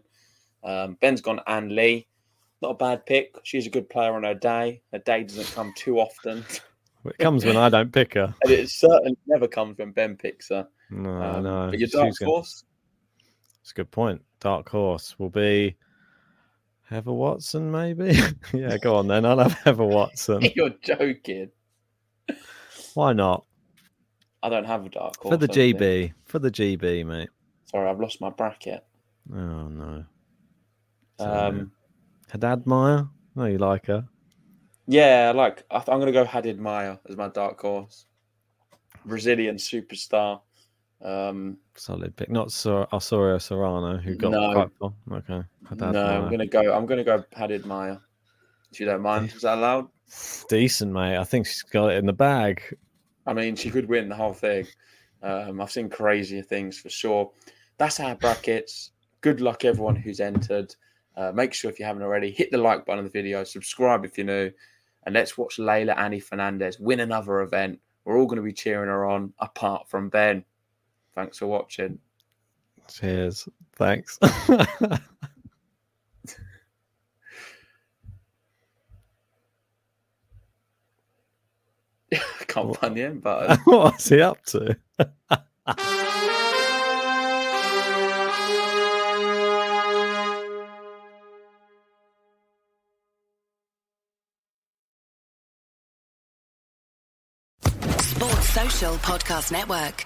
Um, 0.64 0.98
Ben's 1.02 1.22
gone 1.22 1.40
Ann 1.48 1.76
Li. 1.76 2.06
Not 2.62 2.72
a 2.72 2.76
bad 2.76 3.06
pick. 3.06 3.36
She's 3.44 3.66
a 3.66 3.70
good 3.70 3.90
player 3.90 4.14
on 4.14 4.24
her 4.24 4.36
day. 4.36 4.82
Her 4.92 5.00
day 5.00 5.24
doesn't 5.24 5.54
come 5.56 5.74
too 5.78 6.00
often, 6.00 6.44
It 7.06 7.18
comes 7.18 7.46
when 7.46 7.56
I 7.56 7.70
don't 7.70 7.92
pick 7.94 8.14
her. 8.16 8.34
and 8.44 8.52
it 8.52 8.70
certainly 8.70 9.18
never 9.26 9.48
comes 9.48 9.78
when 9.78 9.92
Ben 9.92 10.18
picks 10.18 10.50
her. 10.50 10.68
No, 10.92 11.10
Um, 11.10 11.44
no. 11.44 11.68
But 11.70 11.80
your 11.80 11.88
dark 11.88 12.10
she's 12.10 12.18
gonna- 12.20 12.32
horse. 12.32 12.64
It's 13.62 13.72
a 13.72 13.76
good 13.76 13.90
point. 13.92 14.22
Dark 14.42 14.68
horse 14.70 15.18
will 15.18 15.30
be 15.30 15.76
Heather 16.90 17.14
Watson, 17.14 17.72
maybe. 17.72 18.18
yeah, 18.54 18.78
go 18.78 18.96
on 18.96 19.08
then. 19.08 19.24
I'll 19.24 19.38
have 19.38 19.54
Heather 19.54 19.84
Watson. 19.84 20.42
You're 20.56 20.74
joking. 20.82 21.52
Why 22.96 23.14
not? 23.14 23.46
I 24.42 24.50
don't 24.50 24.66
have 24.66 24.86
a 24.86 24.90
dark 24.90 25.18
horse. 25.18 25.34
For 25.34 25.38
the 25.38 25.46
I 25.46 25.48
don't 25.48 25.80
think. 25.80 25.80
GB. 25.80 26.14
For 26.26 26.40
the 26.40 26.50
GB, 26.50 27.06
mate. 27.06 27.30
Sorry, 27.66 27.88
I've 27.88 28.00
lost 28.00 28.22
my 28.22 28.32
bracket. 28.32 28.84
Oh 29.32 29.68
no. 29.68 30.04
Um, 31.20 31.72
Haddad 32.30 32.66
Maia? 32.66 33.04
No, 33.36 33.46
you 33.46 33.60
like 33.60 33.86
her. 33.86 34.08
Yeah, 34.88 35.30
I 35.30 35.38
like. 35.38 35.64
I 35.70 35.78
th- 35.78 35.90
I'm 35.90 36.00
going 36.00 36.12
to 36.12 36.12
go 36.12 36.26
Haddad 36.26 36.60
Maia 36.60 36.98
as 37.08 37.16
my 37.16 37.28
dark 37.28 37.60
horse. 37.62 38.06
Brazilian 39.06 39.58
superstar. 39.58 40.42
Um, 41.02 41.58
Solid 41.76 42.16
pick. 42.16 42.30
Not 42.30 42.52
Sor- 42.52 42.88
Osorio 42.94 43.38
Serrano, 43.38 43.98
who 43.98 44.16
got 44.16 44.32
No. 44.32 44.54
quite 44.54 44.70
far. 44.80 44.94
Okay. 45.20 45.44
No, 45.92 46.06
I'm 46.26 46.38
to 46.38 46.46
go. 46.46 46.74
I'm 46.74 46.88
to 46.88 47.04
go 47.04 47.24
padded 47.32 47.66
Maya. 47.66 47.98
If 48.72 48.80
you 48.80 48.86
don't 48.86 49.02
mind, 49.02 49.32
is 49.34 49.42
that 49.44 49.58
allowed? 49.58 49.88
Decent, 50.50 50.92
mate. 50.92 51.18
I 51.18 51.24
think 51.24 51.48
she's 51.48 51.64
got 51.64 51.92
it 51.92 51.98
in 51.98 52.06
the 52.06 52.14
bag. 52.14 52.62
I 53.26 53.34
mean, 53.34 53.56
she 53.56 53.70
could 53.70 53.88
win 53.88 54.10
the 54.10 54.16
whole 54.16 54.34
thing. 54.34 54.66
Um, 55.22 55.62
I've 55.62 55.72
seen 55.72 55.90
crazier 55.90 56.42
things 56.42 56.80
for 56.80 56.90
sure. 56.90 57.32
That's 57.78 58.00
our 58.00 58.16
brackets. 58.16 58.92
Good 59.22 59.42
luck, 59.42 59.66
everyone 59.66 59.96
who's 59.96 60.20
entered. 60.20 60.76
Uh, 61.16 61.32
make 61.34 61.54
sure 61.54 61.70
if 61.70 61.80
you 61.80 61.86
haven't 61.86 62.04
already, 62.04 62.32
hit 62.32 62.52
the 62.52 62.58
like 62.58 62.86
button 62.86 63.00
on 63.00 63.04
the 63.04 63.10
video, 63.12 63.44
subscribe 63.44 64.06
if 64.06 64.18
you're 64.18 64.26
new, 64.28 64.52
and 65.06 65.14
let's 65.14 65.38
watch 65.38 65.58
Leylah 65.58 65.98
Annie 65.98 66.20
Fernandez 66.20 66.80
win 66.80 67.02
another 67.02 67.42
event. 67.42 67.80
We're 68.06 68.18
all 68.18 68.26
going 68.26 68.38
to 68.38 68.44
be 68.44 68.54
cheering 68.54 68.90
her 68.90 69.06
on, 69.06 69.34
apart 69.40 69.90
from 69.90 70.10
Ben. 70.10 70.46
Thanks 71.20 71.38
for 71.40 71.48
watching. 71.48 72.00
Cheers. 72.88 73.50
Thanks. 73.76 74.18
Can't 82.48 82.74
find 82.78 82.96
the 82.96 83.04
end 83.04 83.22
button. 83.22 83.58
What's 83.66 84.08
he 84.08 84.22
up 84.22 84.46
to? 84.46 84.78
Sports 98.00 98.50
Social 98.54 98.94
Podcast 99.00 99.52
Network. 99.52 100.06